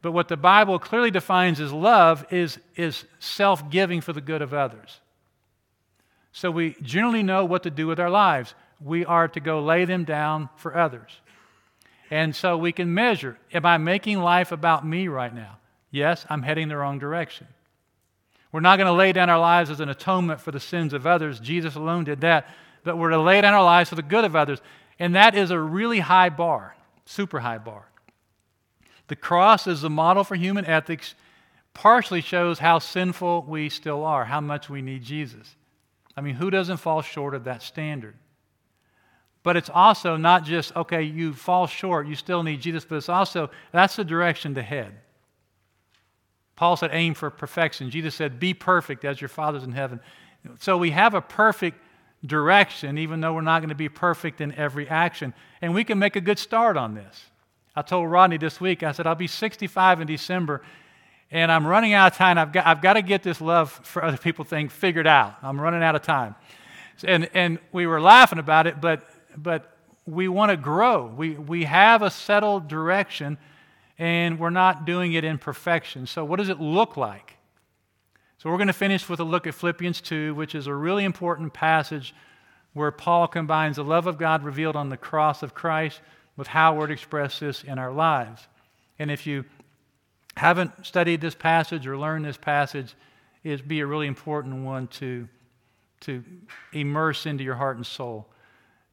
But 0.00 0.12
what 0.12 0.28
the 0.28 0.36
Bible 0.38 0.78
clearly 0.78 1.10
defines 1.10 1.60
as 1.60 1.74
love 1.74 2.24
is, 2.30 2.58
is 2.76 3.04
self 3.18 3.68
giving 3.68 4.00
for 4.00 4.14
the 4.14 4.22
good 4.22 4.40
of 4.40 4.54
others. 4.54 5.00
So 6.32 6.50
we 6.50 6.74
generally 6.80 7.22
know 7.22 7.44
what 7.44 7.64
to 7.64 7.70
do 7.70 7.86
with 7.86 8.00
our 8.00 8.08
lives. 8.08 8.54
We 8.82 9.04
are 9.04 9.28
to 9.28 9.40
go 9.40 9.60
lay 9.60 9.84
them 9.84 10.04
down 10.04 10.48
for 10.56 10.74
others. 10.74 11.20
And 12.10 12.34
so 12.34 12.56
we 12.56 12.72
can 12.72 12.94
measure 12.94 13.38
am 13.52 13.66
I 13.66 13.78
making 13.78 14.20
life 14.20 14.52
about 14.52 14.86
me 14.86 15.08
right 15.08 15.34
now? 15.34 15.58
Yes, 15.90 16.26
I'm 16.28 16.42
heading 16.42 16.68
the 16.68 16.76
wrong 16.76 16.98
direction. 16.98 17.46
We're 18.52 18.60
not 18.60 18.76
going 18.76 18.86
to 18.86 18.92
lay 18.92 19.12
down 19.12 19.28
our 19.28 19.38
lives 19.38 19.70
as 19.70 19.80
an 19.80 19.88
atonement 19.88 20.40
for 20.40 20.50
the 20.50 20.60
sins 20.60 20.92
of 20.92 21.06
others. 21.06 21.40
Jesus 21.40 21.74
alone 21.74 22.04
did 22.04 22.20
that. 22.22 22.48
But 22.84 22.96
we're 22.96 23.10
to 23.10 23.20
lay 23.20 23.40
down 23.40 23.54
our 23.54 23.64
lives 23.64 23.88
for 23.88 23.96
the 23.96 24.02
good 24.02 24.24
of 24.24 24.36
others. 24.36 24.60
And 24.98 25.14
that 25.14 25.34
is 25.34 25.50
a 25.50 25.58
really 25.58 26.00
high 26.00 26.28
bar, 26.28 26.76
super 27.04 27.40
high 27.40 27.58
bar. 27.58 27.88
The 29.08 29.16
cross 29.16 29.66
is 29.66 29.82
the 29.82 29.90
model 29.90 30.24
for 30.24 30.36
human 30.36 30.64
ethics, 30.64 31.14
partially 31.74 32.20
shows 32.20 32.58
how 32.58 32.78
sinful 32.78 33.42
we 33.46 33.68
still 33.68 34.04
are, 34.04 34.24
how 34.24 34.40
much 34.40 34.70
we 34.70 34.82
need 34.82 35.02
Jesus. 35.02 35.56
I 36.16 36.20
mean, 36.22 36.36
who 36.36 36.50
doesn't 36.50 36.78
fall 36.78 37.02
short 37.02 37.34
of 37.34 37.44
that 37.44 37.62
standard? 37.62 38.14
But 39.46 39.56
it's 39.56 39.70
also 39.72 40.16
not 40.16 40.42
just, 40.42 40.74
okay, 40.74 41.04
you 41.04 41.32
fall 41.32 41.68
short, 41.68 42.08
you 42.08 42.16
still 42.16 42.42
need 42.42 42.60
Jesus, 42.60 42.84
but 42.84 42.96
it's 42.96 43.08
also, 43.08 43.48
that's 43.70 43.94
the 43.94 44.02
direction 44.02 44.56
to 44.56 44.62
head. 44.62 44.92
Paul 46.56 46.76
said, 46.76 46.90
aim 46.92 47.14
for 47.14 47.30
perfection. 47.30 47.88
Jesus 47.88 48.16
said, 48.16 48.40
be 48.40 48.54
perfect 48.54 49.04
as 49.04 49.20
your 49.20 49.28
Father's 49.28 49.62
in 49.62 49.70
heaven. 49.70 50.00
So 50.58 50.76
we 50.76 50.90
have 50.90 51.14
a 51.14 51.20
perfect 51.20 51.78
direction, 52.24 52.98
even 52.98 53.20
though 53.20 53.34
we're 53.34 53.40
not 53.40 53.60
going 53.60 53.68
to 53.68 53.76
be 53.76 53.88
perfect 53.88 54.40
in 54.40 54.52
every 54.56 54.88
action. 54.88 55.32
And 55.62 55.72
we 55.72 55.84
can 55.84 56.00
make 56.00 56.16
a 56.16 56.20
good 56.20 56.40
start 56.40 56.76
on 56.76 56.96
this. 56.96 57.26
I 57.76 57.82
told 57.82 58.10
Rodney 58.10 58.38
this 58.38 58.60
week, 58.60 58.82
I 58.82 58.90
said, 58.90 59.06
I'll 59.06 59.14
be 59.14 59.28
65 59.28 60.00
in 60.00 60.08
December, 60.08 60.60
and 61.30 61.52
I'm 61.52 61.64
running 61.64 61.92
out 61.92 62.10
of 62.10 62.18
time. 62.18 62.36
I've 62.36 62.50
got, 62.50 62.66
I've 62.66 62.82
got 62.82 62.94
to 62.94 63.02
get 63.02 63.22
this 63.22 63.40
love 63.40 63.70
for 63.70 64.02
other 64.02 64.18
people 64.18 64.44
thing 64.44 64.68
figured 64.68 65.06
out. 65.06 65.36
I'm 65.40 65.60
running 65.60 65.84
out 65.84 65.94
of 65.94 66.02
time. 66.02 66.34
And, 67.04 67.30
and 67.32 67.60
we 67.70 67.86
were 67.86 68.00
laughing 68.00 68.40
about 68.40 68.66
it, 68.66 68.80
but 68.80 69.08
but 69.36 69.76
we 70.06 70.28
want 70.28 70.50
to 70.50 70.56
grow. 70.56 71.06
We, 71.06 71.30
we 71.30 71.64
have 71.64 72.02
a 72.02 72.10
settled 72.10 72.68
direction, 72.68 73.38
and 73.98 74.38
we're 74.38 74.50
not 74.50 74.84
doing 74.84 75.12
it 75.12 75.24
in 75.24 75.38
perfection. 75.38 76.06
So, 76.06 76.24
what 76.24 76.36
does 76.36 76.48
it 76.48 76.60
look 76.60 76.96
like? 76.96 77.36
So, 78.38 78.50
we're 78.50 78.58
going 78.58 78.68
to 78.68 78.72
finish 78.72 79.08
with 79.08 79.20
a 79.20 79.24
look 79.24 79.46
at 79.46 79.54
Philippians 79.54 80.00
2, 80.00 80.34
which 80.34 80.54
is 80.54 80.66
a 80.66 80.74
really 80.74 81.04
important 81.04 81.52
passage 81.52 82.14
where 82.72 82.90
Paul 82.90 83.26
combines 83.26 83.76
the 83.76 83.84
love 83.84 84.06
of 84.06 84.18
God 84.18 84.44
revealed 84.44 84.76
on 84.76 84.90
the 84.90 84.96
cross 84.96 85.42
of 85.42 85.54
Christ 85.54 86.00
with 86.36 86.46
how 86.46 86.74
we're 86.74 86.86
to 86.86 86.92
express 86.92 87.38
this 87.38 87.64
in 87.64 87.78
our 87.78 87.90
lives. 87.90 88.46
And 88.98 89.10
if 89.10 89.26
you 89.26 89.44
haven't 90.36 90.84
studied 90.84 91.20
this 91.20 91.34
passage 91.34 91.86
or 91.86 91.96
learned 91.96 92.26
this 92.26 92.36
passage, 92.36 92.94
it'd 93.42 93.66
be 93.66 93.80
a 93.80 93.86
really 93.86 94.06
important 94.06 94.64
one 94.64 94.88
to, 94.88 95.26
to 96.00 96.22
immerse 96.72 97.24
into 97.24 97.42
your 97.42 97.54
heart 97.54 97.76
and 97.76 97.86
soul. 97.86 98.28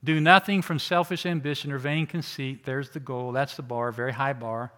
Do 0.04 0.20
nothing 0.20 0.62
from 0.62 0.80
selfish 0.80 1.26
ambition 1.26 1.72
or 1.72 1.78
vain 1.78 2.06
conceit. 2.06 2.66
There's 2.66 2.90
the 2.90 3.00
goal. 3.00 3.32
That's 3.32 3.56
the 3.56 3.62
bar, 3.62 3.92
very 3.92 4.12
high 4.12 4.34
bar. 4.34 4.72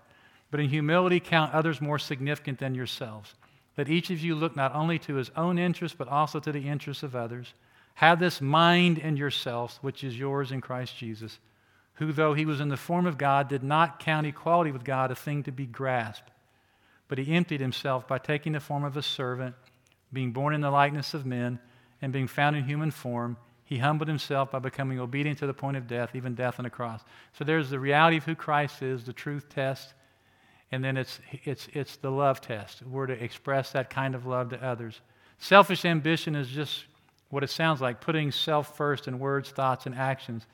But 0.52 0.60
in 0.60 0.70
humility, 0.70 1.20
count 1.20 1.54
others 1.54 1.82
more 1.82 1.98
significant 1.98 2.60
than 2.60 2.76
yourselves. 2.76 3.34
Let 3.78 3.90
each 3.90 4.10
of 4.10 4.20
you 4.20 4.36
look 4.36 4.56
not 4.56 4.76
only 4.76 5.00
to 5.00 5.16
his 5.16 5.32
own 5.36 5.58
interests, 5.58 5.98
but 5.98 6.08
also 6.08 6.40
to 6.40 6.52
the 6.52 6.68
interests 6.68 7.04
of 7.04 7.16
others. 7.16 7.54
Have 7.96 8.20
this 8.20 8.40
mind 8.40 8.98
in 9.00 9.18
yourselves, 9.18 9.80
which 9.82 10.04
is 10.04 10.18
yours 10.18 10.52
in 10.52 10.62
Christ 10.62 10.98
Jesus, 10.98 11.40
who, 11.96 12.12
though 12.12 12.34
he 12.34 12.46
was 12.46 12.60
in 12.62 12.70
the 12.70 12.78
form 12.78 13.06
of 13.06 13.18
God, 13.18 13.48
did 13.48 13.64
not 13.64 14.00
count 14.00 14.28
equality 14.28 14.72
with 14.72 14.84
God 14.84 15.12
a 15.12 15.16
thing 15.16 15.44
to 15.44 15.52
be 15.52 15.66
grasped. 15.66 16.30
But 17.08 17.18
he 17.18 17.34
emptied 17.34 17.62
himself 17.62 18.08
by 18.08 18.18
taking 18.20 18.54
the 18.54 18.60
form 18.60 18.84
of 18.84 18.96
a 18.96 19.02
servant, 19.02 19.56
being 20.14 20.32
born 20.32 20.54
in 20.54 20.62
the 20.62 20.72
likeness 20.72 21.14
of 21.14 21.26
men, 21.26 21.60
and 22.02 22.14
being 22.14 22.28
found 22.28 22.56
in 22.56 22.66
human 22.66 22.92
form 22.92 23.38
he 23.66 23.80
humbled 23.80 24.08
himself 24.08 24.52
by 24.52 24.60
becoming 24.60 25.00
obedient 25.00 25.40
to 25.40 25.48
the 25.48 25.54
point 25.54 25.76
of 25.76 25.88
death, 25.88 26.16
even 26.16 26.36
death 26.36 26.60
on 26.60 26.64
the 26.64 26.70
cross. 26.70 27.02
So 27.34 27.44
there's 27.44 27.72
the 27.72 27.80
reality 27.80 28.18
of 28.18 28.24
who 28.24 28.36
Christ 28.36 28.84
is, 28.84 29.04
the 29.04 29.14
truth 29.14 29.50
test, 29.50 29.94
and 30.72 30.84
then 30.84 30.98
it's, 30.98 31.20
it's, 31.32 31.68
it's 31.74 31.96
the 31.98 32.12
love 32.12 32.42
test. 32.42 32.84
We're 32.84 33.08
to 33.08 33.24
express 33.24 33.72
that 33.72 33.90
kind 33.90 34.14
of 34.14 34.28
love 34.28 34.50
to 34.50 34.64
others. 34.64 35.02
Selfish 35.40 35.84
ambition 35.84 36.36
is 36.36 36.48
just 36.48 36.86
what 37.30 37.44
it 37.44 37.50
sounds 37.50 37.82
like 37.82 38.02
putting 38.02 38.32
self 38.32 38.78
first 38.78 39.08
in 39.08 39.18
words, 39.18 39.50
thoughts, 39.50 39.88
and 39.88 39.96
actions. 39.96 40.46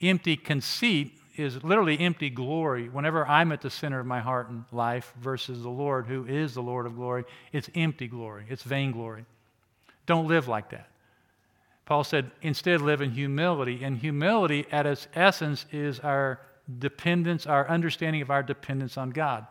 Empty 0.00 0.36
conceit 0.36 1.18
is 1.36 1.62
literally 1.62 1.98
empty 2.00 2.30
glory. 2.30 2.88
Whenever 2.88 3.26
I'm 3.26 3.52
at 3.52 3.60
the 3.60 3.70
center 3.70 4.00
of 4.00 4.06
my 4.06 4.20
heart 4.20 4.48
and 4.48 4.64
life 4.72 5.12
versus 5.20 5.62
the 5.62 5.70
Lord, 5.70 6.06
who 6.06 6.24
is 6.24 6.54
the 6.54 6.62
Lord 6.62 6.86
of 6.86 6.96
glory, 6.96 7.24
it's 7.52 7.68
empty 7.74 8.08
glory, 8.08 8.46
it's 8.48 8.62
vainglory. 8.62 9.26
Don't 10.06 10.28
live 10.28 10.48
like 10.48 10.70
that. 10.70 10.88
Paul 11.84 12.04
said, 12.04 12.30
instead 12.40 12.80
live 12.80 13.00
in 13.00 13.10
humility. 13.10 13.82
And 13.82 13.98
humility, 13.98 14.66
at 14.70 14.86
its 14.86 15.08
essence, 15.14 15.66
is 15.72 16.00
our 16.00 16.40
dependence, 16.78 17.46
our 17.46 17.68
understanding 17.68 18.22
of 18.22 18.30
our 18.30 18.42
dependence 18.42 18.96
on 18.96 19.10
God. 19.10 19.46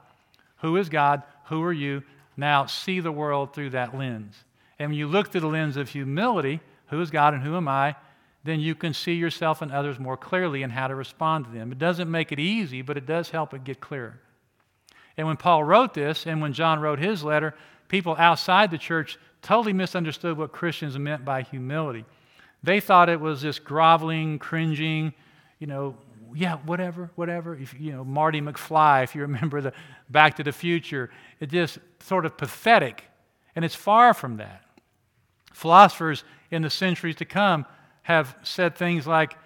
Who 0.58 0.78
is 0.78 0.90
God? 0.90 1.24
Who 1.46 1.62
are 1.64 1.74
you? 1.74 2.04
Now 2.38 2.66
see 2.66 3.00
the 3.00 3.12
world 3.12 3.54
through 3.54 3.72
that 3.72 3.98
lens. 3.98 4.36
And 4.80 4.92
when 4.92 4.98
you 4.98 5.08
look 5.08 5.32
through 5.32 5.42
the 5.42 5.48
lens 5.48 5.78
of 5.78 5.90
humility, 5.90 6.62
who 6.88 7.02
is 7.02 7.12
God 7.12 7.34
and 7.34 7.44
who 7.44 7.56
am 7.56 7.68
I? 7.68 7.96
Then 8.44 8.60
you 8.60 8.74
can 8.74 8.94
see 8.94 9.14
yourself 9.14 9.62
and 9.62 9.72
others 9.72 10.00
more 10.00 10.18
clearly 10.18 10.64
and 10.64 10.72
how 10.74 10.88
to 10.88 10.96
respond 10.96 11.46
to 11.46 11.52
them. 11.52 11.72
It 11.72 11.78
doesn't 11.78 12.10
make 12.10 12.32
it 12.32 12.40
easy, 12.40 12.82
but 12.82 12.98
it 12.98 13.06
does 13.06 13.30
help 13.30 13.54
it 13.54 13.64
get 13.64 13.80
clearer. 13.80 14.20
And 15.18 15.28
when 15.28 15.38
Paul 15.38 15.64
wrote 15.64 15.94
this, 15.94 16.26
and 16.26 16.42
when 16.42 16.54
John 16.54 16.80
wrote 16.80 16.98
his 16.98 17.24
letter, 17.24 17.54
people 17.88 18.16
outside 18.18 18.72
the 18.72 18.78
church 18.78 19.20
totally 19.42 19.74
misunderstood 19.74 20.38
what 20.38 20.52
Christians 20.52 20.98
meant 20.98 21.26
by 21.26 21.44
humility. 21.44 22.06
They 22.64 22.80
thought 22.80 23.10
it 23.10 23.20
was 23.20 23.42
this 23.42 23.60
groveling, 23.60 24.40
cringing, 24.40 25.14
you 25.60 25.68
know, 25.68 25.96
yeah, 26.34 26.58
whatever, 26.58 27.12
whatever. 27.16 27.56
If, 27.56 27.80
you 27.80 27.92
know, 27.92 28.04
Marty 28.04 28.42
McFly, 28.42 29.04
if 29.04 29.16
you 29.16 29.22
remember 29.22 29.62
the 29.62 29.74
Back 30.10 30.38
to 30.38 30.44
the 30.44 30.52
Future, 30.52 31.10
it 31.40 31.50
just 31.50 31.80
sort 32.00 32.26
of 32.26 32.38
pathetic. 32.38 33.04
And 33.56 33.66
it's 33.66 33.76
far 33.76 34.14
from 34.14 34.38
that. 34.38 34.64
Philosophers 35.54 36.24
in 36.50 36.62
the 36.62 36.70
centuries 36.70 37.18
to 37.18 37.26
come 37.26 37.66
have 38.04 38.36
said 38.44 38.76
things 38.76 39.06
like, 39.06 39.38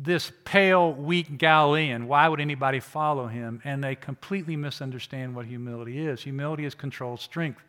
this 0.00 0.30
pale, 0.44 0.92
weak 0.92 1.38
Galilean, 1.38 2.06
why 2.06 2.28
would 2.28 2.40
anybody 2.40 2.78
follow 2.78 3.26
him? 3.26 3.60
And 3.64 3.82
they 3.82 3.96
completely 3.96 4.54
misunderstand 4.54 5.34
what 5.34 5.46
humility 5.46 6.06
is. 6.06 6.22
Humility 6.22 6.64
is 6.64 6.74
controlled 6.74 7.18
strength. 7.20 7.62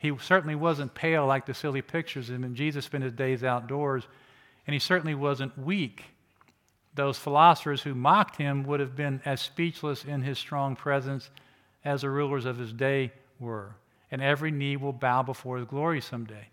He 0.00 0.16
certainly 0.18 0.54
wasn't 0.54 0.94
pale 0.94 1.26
like 1.26 1.44
the 1.44 1.52
silly 1.52 1.82
pictures 1.82 2.30
of 2.30 2.42
him. 2.42 2.54
Jesus 2.54 2.86
spent 2.86 3.04
his 3.04 3.12
days 3.12 3.44
outdoors, 3.44 4.08
and 4.66 4.72
he 4.72 4.80
certainly 4.80 5.14
wasn't 5.14 5.56
weak. 5.58 6.04
Those 6.94 7.18
philosophers 7.18 7.82
who 7.82 7.94
mocked 7.94 8.36
him 8.36 8.64
would 8.64 8.80
have 8.80 8.96
been 8.96 9.20
as 9.26 9.42
speechless 9.42 10.06
in 10.06 10.22
his 10.22 10.38
strong 10.38 10.74
presence 10.74 11.28
as 11.84 12.00
the 12.00 12.08
rulers 12.08 12.46
of 12.46 12.56
his 12.56 12.72
day 12.72 13.12
were. 13.38 13.74
And 14.10 14.22
every 14.22 14.50
knee 14.50 14.78
will 14.78 14.94
bow 14.94 15.22
before 15.22 15.58
his 15.58 15.66
glory 15.66 16.00
someday. 16.00 16.48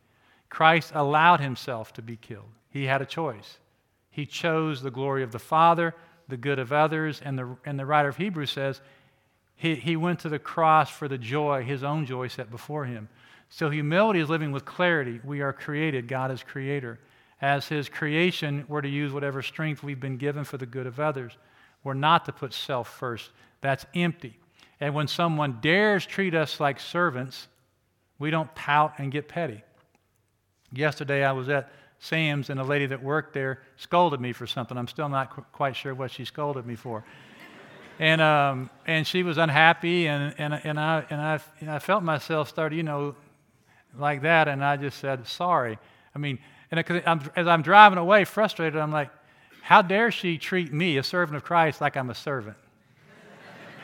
Christ 0.50 0.92
allowed 0.94 1.40
himself 1.40 1.94
to 1.94 2.02
be 2.02 2.18
killed. 2.18 2.52
He 2.70 2.84
had 2.84 3.02
a 3.02 3.06
choice. 3.06 3.60
He 4.12 4.26
chose 4.26 4.82
the 4.82 4.92
glory 4.92 5.24
of 5.24 5.32
the 5.32 5.40
Father, 5.40 5.96
the 6.28 6.36
good 6.36 6.60
of 6.60 6.74
others, 6.74 7.22
and 7.24 7.40
the, 7.40 7.56
and 7.64 7.80
the 7.80 7.86
writer 7.86 8.10
of 8.10 8.18
Hebrews 8.18 8.52
says 8.52 8.82
he, 9.56 9.76
he 9.76 9.96
went 9.96 10.20
to 10.20 10.30
the 10.30 10.38
cross 10.38 10.90
for 10.90 11.08
the 11.08 11.18
joy, 11.18 11.64
his 11.64 11.82
own 11.82 12.06
joy 12.06 12.28
set 12.28 12.52
before 12.52 12.84
him. 12.86 13.08
So 13.50 13.70
humility 13.70 14.20
is 14.20 14.30
living 14.30 14.52
with 14.52 14.66
clarity. 14.66 15.20
We 15.24 15.42
are 15.42 15.54
created, 15.54 16.08
God 16.08 16.32
is 16.32 16.44
creator. 16.44 17.00
As 17.42 17.68
his 17.68 17.88
creation, 17.88 18.66
we're 18.68 18.82
to 18.82 18.90
use 18.90 19.14
whatever 19.14 19.42
strength 19.42 19.84
we've 19.84 20.00
been 20.00 20.18
given 20.18 20.44
for 20.44 20.58
the 20.58 20.66
good 20.66 20.88
of 20.88 21.00
others. 21.00 21.38
We're 21.84 21.94
not 21.94 22.26
to 22.26 22.32
put 22.32 22.54
self 22.54 22.90
first. 22.90 23.30
That's 23.62 23.86
empty. 23.94 24.38
And 24.80 24.94
when 24.94 25.08
someone 25.08 25.60
dares 25.62 26.06
treat 26.06 26.36
us 26.36 26.60
like 26.60 26.80
servants, 26.80 27.48
we 28.20 28.32
don't 28.32 28.54
pout 28.56 28.94
and 28.98 29.12
get 29.12 29.28
petty. 29.28 29.64
Yesterday 30.72 31.24
I 31.24 31.32
was 31.32 31.50
at 31.50 31.72
Sam's 32.00 32.50
and 32.50 32.60
a 32.60 32.64
lady 32.64 32.86
that 32.88 33.02
worked 33.02 33.34
there 33.34 33.62
scolded 33.78 34.20
me 34.20 34.34
for 34.34 34.46
something. 34.46 34.78
I'm 34.78 34.88
still 34.88 35.10
not 35.10 35.32
qu- 35.32 35.46
quite 35.52 35.76
sure 35.76 35.96
what 35.96 36.12
she 36.12 36.26
scolded 36.26 36.66
me 36.66 36.76
for. 36.76 37.04
and, 38.00 38.22
um, 38.22 38.70
and 38.86 39.08
she 39.08 39.24
was 39.24 39.38
unhappy, 39.38 40.08
and, 40.08 40.36
and, 40.38 40.54
and, 40.64 40.80
I, 40.80 41.06
and, 41.10 41.22
I, 41.22 41.40
and 41.60 41.72
I 41.72 41.80
felt 41.80 42.04
myself 42.04 42.50
start, 42.50 42.74
you 42.74 42.84
know, 42.84 43.16
like 44.00 44.22
that, 44.22 44.48
and 44.48 44.64
I 44.64 44.78
just 44.78 45.00
said, 45.00 45.28
sorry. 45.28 45.78
I 46.16 46.20
mean, 46.20 46.40
and 46.72 46.84
I'm, 47.06 47.22
as 47.36 47.48
I'm 47.48 47.62
driving 47.62 47.98
away 47.98 48.26
frustrated, 48.26 48.80
I'm 48.80 48.92
like, 48.92 49.10
how 49.62 49.82
dare 49.82 50.12
she 50.12 50.38
treat 50.38 50.72
me, 50.72 50.98
a 50.98 51.04
servant 51.04 51.36
of 51.36 51.44
Christ, 51.44 51.82
like 51.82 51.98
I'm 51.98 52.10
a 52.10 52.16
servant? 52.16 52.58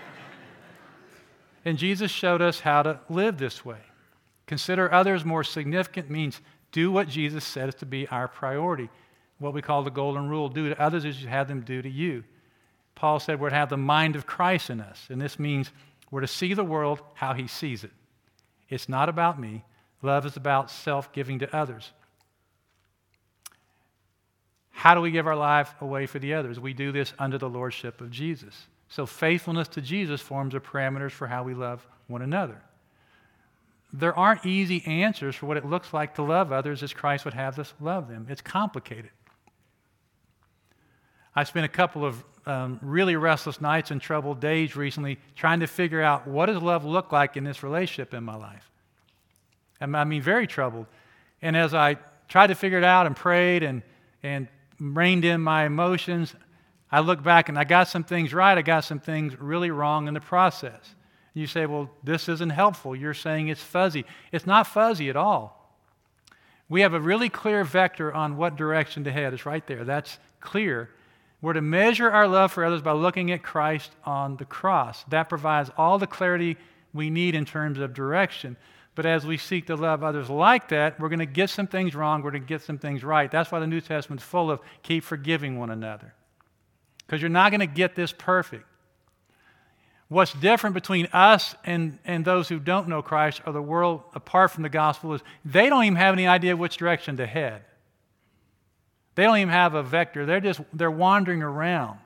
and 1.66 1.78
Jesus 1.78 2.12
showed 2.12 2.42
us 2.42 2.60
how 2.60 2.84
to 2.84 3.00
live 3.10 3.38
this 3.38 3.64
way. 3.66 3.80
Consider 4.46 4.92
others 4.92 5.24
more 5.26 5.44
significant 5.44 6.10
means 6.10 6.42
do 6.72 6.92
what 6.92 7.08
Jesus 7.08 7.46
says 7.46 7.76
to 7.76 7.86
be 7.86 8.08
our 8.08 8.28
priority. 8.28 8.90
what 9.40 9.54
we 9.54 9.62
call 9.62 9.84
the 9.84 9.92
golden 9.92 10.30
rule 10.30 10.48
do 10.48 10.70
to 10.70 10.82
others 10.82 11.06
as 11.06 11.22
you 11.22 11.28
have 11.28 11.48
them 11.48 11.62
do 11.62 11.82
to 11.82 11.90
you. 11.90 12.24
Paul 12.96 13.20
said 13.20 13.40
we're 13.40 13.50
to 13.50 13.56
have 13.56 13.70
the 13.70 13.78
mind 13.78 14.16
of 14.16 14.26
Christ 14.26 14.70
in 14.70 14.80
us, 14.80 15.08
and 15.10 15.20
this 15.20 15.38
means 15.38 15.72
we're 16.12 16.22
to 16.22 16.28
see 16.28 16.54
the 16.54 16.64
world 16.64 17.02
how 17.16 17.34
he 17.34 17.48
sees 17.48 17.84
it. 17.84 17.92
It's 18.70 18.88
not 18.88 19.10
about 19.10 19.40
me. 19.40 19.64
Love 20.04 20.26
is 20.26 20.36
about 20.36 20.70
self 20.70 21.12
giving 21.12 21.40
to 21.40 21.56
others. 21.56 21.92
How 24.70 24.94
do 24.94 25.02
we 25.02 25.12
give 25.12 25.26
our 25.26 25.36
life 25.36 25.74
away 25.80 26.06
for 26.06 26.20
the 26.20 26.34
others? 26.34 26.60
We 26.60 26.74
do 26.74 26.92
this 26.92 27.14
under 27.18 27.38
the 27.38 27.50
lordship 27.50 28.02
of 28.02 28.12
Jesus. 28.12 28.68
So, 28.90 29.06
faithfulness 29.06 29.70
to 29.70 29.82
Jesus 29.82 30.22
forms 30.22 30.54
the 30.54 30.60
parameters 30.60 31.12
for 31.12 31.26
how 31.26 31.44
we 31.44 31.54
love 31.54 31.88
one 32.08 32.22
another. 32.22 32.62
There 33.94 34.18
aren't 34.18 34.46
easy 34.46 34.84
answers 34.86 35.36
for 35.36 35.46
what 35.46 35.56
it 35.56 35.66
looks 35.66 35.94
like 35.94 36.16
to 36.16 36.22
love 36.22 36.52
others 36.52 36.84
as 36.84 36.94
Christ 36.94 37.24
would 37.26 37.34
have 37.34 37.58
us 37.58 37.74
love 37.80 38.10
them. 38.10 38.28
It's 38.30 38.42
complicated. 38.42 39.12
I 41.36 41.46
spent 41.46 41.66
a 41.66 41.70
couple 41.70 42.04
of 42.04 42.24
um, 42.46 42.80
really 42.82 43.16
restless 43.16 43.62
nights 43.62 43.90
and 43.92 44.02
troubled 44.02 44.42
days 44.42 44.76
recently 44.76 45.18
trying 45.36 45.62
to 45.62 45.68
figure 45.68 46.02
out 46.02 46.28
what 46.28 46.48
does 46.48 46.62
love 46.62 46.84
look 46.84 47.12
like 47.12 47.38
in 47.38 47.44
this 47.46 47.64
relationship 47.64 48.14
in 48.14 48.24
my 48.24 48.36
life. 48.36 48.73
I 49.82 50.04
mean, 50.04 50.22
very 50.22 50.48
troubled. 50.48 50.86
And 51.42 51.58
as 51.58 51.74
I 51.74 51.98
tried 52.28 52.48
to 52.48 52.56
figure 52.56 52.78
it 52.78 52.84
out 52.84 53.06
and 53.06 53.16
prayed 53.16 53.64
and, 53.64 53.82
and 54.22 54.48
reined 54.80 55.26
in 55.26 55.42
my 55.42 55.66
emotions, 55.66 56.34
I 56.92 57.00
look 57.00 57.24
back 57.24 57.50
and 57.50 57.58
I 57.58 57.64
got 57.64 57.88
some 57.88 58.04
things 58.04 58.34
right, 58.34 58.58
I 58.58 58.62
got 58.62 58.84
some 58.84 59.00
things 59.00 59.40
really 59.40 59.72
wrong 59.72 60.08
in 60.08 60.14
the 60.14 60.22
process. 60.22 60.96
And 61.34 61.42
You 61.42 61.48
say, 61.48 61.66
well, 61.66 61.90
this 62.04 62.30
isn't 62.30 62.52
helpful. 62.52 62.96
You're 62.96 63.14
saying 63.14 63.48
it's 63.48 63.62
fuzzy. 63.62 64.06
It's 64.32 64.46
not 64.46 64.68
fuzzy 64.68 65.10
at 65.10 65.16
all. 65.16 65.60
We 66.70 66.82
have 66.82 66.94
a 66.94 67.00
really 67.00 67.30
clear 67.30 67.64
vector 67.64 68.14
on 68.14 68.38
what 68.38 68.56
direction 68.56 69.04
to 69.04 69.12
head. 69.12 69.34
It's 69.34 69.46
right 69.46 69.66
there. 69.68 69.84
That's 69.84 70.18
clear. 70.40 70.90
We're 71.42 71.54
to 71.54 71.62
measure 71.62 72.10
our 72.10 72.28
love 72.28 72.54
for 72.54 72.64
others 72.64 72.82
by 72.82 72.94
looking 72.94 73.32
at 73.32 73.44
Christ 73.44 73.92
on 74.06 74.38
the 74.38 74.46
cross. 74.46 75.04
That 75.10 75.30
provides 75.30 75.70
all 75.78 76.00
the 76.00 76.08
clarity 76.08 76.58
we 76.94 77.10
need 77.10 77.36
in 77.36 77.44
terms 77.44 77.80
of 77.80 77.94
direction. 77.94 78.56
But 78.96 79.06
as 79.06 79.26
we 79.26 79.38
seek 79.38 79.68
to 79.68 79.76
love 79.76 80.04
others 80.04 80.30
like 80.30 80.70
that, 80.70 81.00
we're 81.00 81.10
going 81.10 81.20
to 81.20 81.26
get 81.26 81.50
some 81.50 81.68
things 81.68 81.96
wrong, 81.96 82.22
we're 82.22 82.32
going 82.32 82.44
to 82.44 82.48
get 82.48 82.62
some 82.62 82.78
things 82.78 83.04
right. 83.04 83.30
That's 83.30 83.52
why 83.52 83.60
the 83.60 83.68
New 83.68 83.82
Testament's 83.82 84.24
full 84.24 84.52
of 84.52 84.60
keep 84.84 85.04
forgiving 85.04 85.58
one 85.58 85.72
another. 85.72 86.14
Because 87.06 87.22
you're 87.22 87.30
not 87.30 87.52
going 87.52 87.60
to 87.62 87.66
get 87.66 87.96
this 87.96 88.12
perfect. 88.12 88.66
What's 90.10 90.34
different 90.34 90.76
between 90.76 91.08
us 91.08 91.56
and, 91.66 91.98
and 92.06 92.24
those 92.24 92.48
who 92.48 92.60
don't 92.60 92.88
know 92.88 93.02
Christ 93.02 93.42
or 93.48 93.54
the 93.54 93.62
world 93.62 94.04
apart 94.14 94.52
from 94.52 94.62
the 94.62 94.70
gospel 94.70 95.14
is 95.16 95.22
they 95.44 95.70
don't 95.70 95.86
even 95.86 95.96
have 95.96 96.14
any 96.14 96.28
idea 96.28 96.56
which 96.56 96.78
direction 96.78 97.18
to 97.18 97.26
head. 97.26 97.64
They 99.16 99.24
don't 99.24 99.38
even 99.38 99.50
have 99.50 99.74
a 99.74 99.84
vector. 99.84 100.26
They're 100.26 100.40
just 100.40 100.62
they're 100.72 100.92
wandering 100.92 101.42
around. 101.42 102.00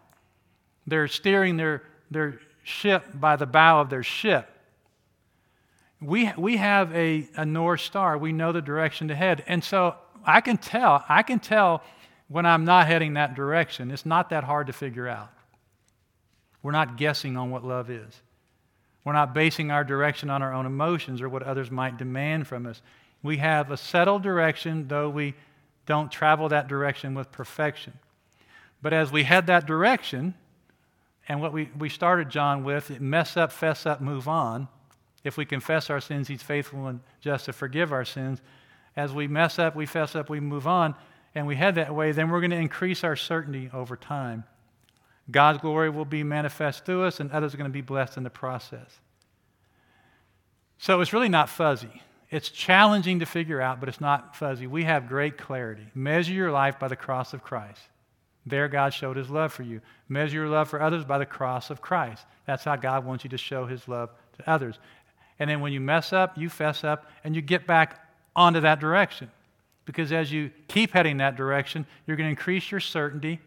They're 0.87 1.09
steering 1.09 1.57
their, 1.57 1.83
their 2.09 2.39
ship 2.63 3.03
by 3.13 3.35
the 3.35 3.45
bow 3.45 3.81
of 3.81 3.89
their 3.89 4.03
ship. 4.03 4.49
We, 6.01 6.31
we 6.37 6.57
have 6.57 6.93
a, 6.95 7.27
a 7.35 7.45
North 7.45 7.81
Star. 7.81 8.17
We 8.17 8.31
know 8.31 8.51
the 8.51 8.61
direction 8.61 9.07
to 9.07 9.15
head. 9.15 9.43
And 9.47 9.63
so 9.63 9.95
I 10.23 10.41
can 10.41 10.57
tell, 10.57 11.03
I 11.09 11.23
can 11.23 11.39
tell 11.39 11.83
when 12.27 12.45
I'm 12.45 12.65
not 12.65 12.87
heading 12.87 13.13
that 13.15 13.35
direction. 13.35 13.89
It's 13.89 14.05
not 14.05 14.29
that 14.29 14.43
hard 14.43 14.67
to 14.67 14.73
figure 14.73 15.07
out. 15.07 15.31
We're 16.61 16.71
not 16.71 16.97
guessing 16.97 17.37
on 17.37 17.49
what 17.49 17.63
love 17.63 17.89
is. 17.89 18.21
We're 19.03 19.13
not 19.13 19.33
basing 19.33 19.71
our 19.71 19.83
direction 19.83 20.29
on 20.29 20.43
our 20.43 20.53
own 20.53 20.65
emotions 20.65 21.21
or 21.21 21.29
what 21.29 21.41
others 21.41 21.71
might 21.71 21.97
demand 21.97 22.45
from 22.45 22.65
us. 22.65 22.81
We 23.23 23.37
have 23.37 23.71
a 23.71 23.77
settled 23.77 24.21
direction, 24.21 24.87
though 24.87 25.09
we 25.09 25.33
don't 25.85 26.11
travel 26.11 26.49
that 26.49 26.67
direction 26.67 27.15
with 27.15 27.31
perfection. 27.31 27.93
But 28.81 28.93
as 28.93 29.11
we 29.11 29.23
head 29.23 29.47
that 29.47 29.65
direction, 29.65 30.35
and 31.29 31.41
what 31.41 31.53
we, 31.53 31.69
we 31.77 31.89
started 31.89 32.29
John 32.29 32.63
with, 32.63 32.99
mess 32.99 33.37
up, 33.37 33.51
fess 33.51 33.85
up, 33.85 34.01
move 34.01 34.27
on. 34.27 34.67
If 35.27 35.35
we 35.35 35.45
confess 35.45 35.89
our 35.89 35.99
sins, 35.99 36.29
he's 36.29 36.41
faithful 36.41 36.87
and 36.87 37.01
just 37.19 37.45
to 37.45 37.53
forgive 37.53 37.91
our 37.91 38.05
sins. 38.05 38.41
As 38.95 39.11
we 39.11 39.27
mess 39.27 39.59
up, 39.59 39.75
we 39.75 39.85
fess 39.85 40.15
up, 40.15 40.29
we 40.29 40.39
move 40.39 40.65
on, 40.65 40.95
and 41.35 41.45
we 41.45 41.57
head 41.57 41.75
that 41.75 41.93
way, 41.93 42.13
then 42.13 42.29
we're 42.29 42.39
going 42.39 42.51
to 42.51 42.57
increase 42.57 43.03
our 43.03 43.17
certainty 43.17 43.69
over 43.73 43.97
time. 43.97 44.45
God's 45.29 45.59
glory 45.59 45.89
will 45.89 46.05
be 46.05 46.23
manifest 46.23 46.85
through 46.85 47.03
us, 47.03 47.19
and 47.19 47.29
others 47.31 47.53
are 47.53 47.57
going 47.57 47.69
to 47.69 47.73
be 47.73 47.81
blessed 47.81 48.15
in 48.15 48.23
the 48.23 48.29
process. 48.29 49.01
So 50.77 51.01
it's 51.01 51.11
really 51.11 51.27
not 51.27 51.49
fuzzy. 51.49 52.01
It's 52.31 52.49
challenging 52.49 53.19
to 53.19 53.25
figure 53.25 53.61
out, 53.61 53.81
but 53.81 53.89
it's 53.89 54.01
not 54.01 54.35
fuzzy. 54.35 54.65
We 54.65 54.85
have 54.85 55.09
great 55.09 55.37
clarity. 55.37 55.87
Measure 55.93 56.33
your 56.33 56.51
life 56.51 56.79
by 56.79 56.87
the 56.87 56.95
cross 56.95 57.33
of 57.33 57.43
Christ. 57.43 57.81
There, 58.45 58.69
God 58.69 58.93
showed 58.93 59.17
his 59.17 59.29
love 59.29 59.51
for 59.51 59.63
you. 59.63 59.81
Measure 60.07 60.37
your 60.37 60.47
love 60.47 60.69
for 60.69 60.81
others 60.81 61.03
by 61.03 61.17
the 61.17 61.25
cross 61.25 61.69
of 61.69 61.81
Christ. 61.81 62.25
That's 62.45 62.63
how 62.63 62.77
God 62.77 63.05
wants 63.05 63.25
you 63.25 63.29
to 63.31 63.37
show 63.37 63.65
his 63.65 63.89
love 63.89 64.09
to 64.37 64.49
others. 64.49 64.79
And 65.39 65.49
then 65.49 65.61
when 65.61 65.73
you 65.73 65.79
mess 65.79 66.13
up, 66.13 66.37
you 66.37 66.49
fess 66.49 66.83
up, 66.83 67.05
and 67.23 67.35
you 67.35 67.41
get 67.41 67.67
back 67.67 67.99
onto 68.35 68.61
that 68.61 68.79
direction. 68.79 69.29
Because 69.85 70.11
as 70.11 70.31
you 70.31 70.51
keep 70.67 70.91
heading 70.91 71.17
that 71.17 71.35
direction, 71.35 71.85
you're 72.05 72.17
going 72.17 72.27
to 72.27 72.31
increase 72.31 72.71
your 72.71 72.79
certainty 72.79 73.39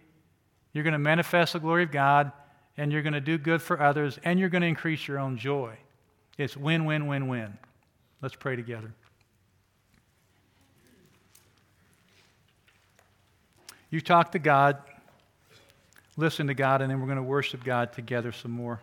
you're 0.73 0.85
going 0.85 0.93
to 0.93 0.99
manifest 0.99 1.55
the 1.55 1.61
glory 1.61 1.83
of 1.83 1.91
God, 1.91 2.33
and 2.77 2.93
you're 2.93 3.03
going 3.03 3.15
to 3.15 3.21
do 3.21 3.39
good 3.39 3.61
for 3.61 3.81
others, 3.81 4.19
and 4.25 4.39
you're 4.39 4.49
going 4.49 4.63
to 4.63 4.69
increase 4.69 5.07
your 5.09 5.19
own 5.19 5.37
joy. 5.37 5.77
It's 6.39 6.57
win, 6.57 6.85
win, 6.85 7.07
win, 7.07 7.29
win. 7.29 7.59
Let's 8.23 8.37
pray 8.37 8.57
together. 8.57 8.93
You 13.91 14.01
talk 14.01 14.33
to 14.33 14.39
God, 14.39 14.79
listen 16.17 16.47
to 16.47 16.55
God, 16.55 16.81
and 16.81 16.91
then 16.91 17.01
we're 17.01 17.07
going 17.07 17.17
to 17.17 17.23
worship 17.23 17.65
God 17.65 17.93
together 17.93 18.31
some 18.31 18.53
more. 18.53 18.81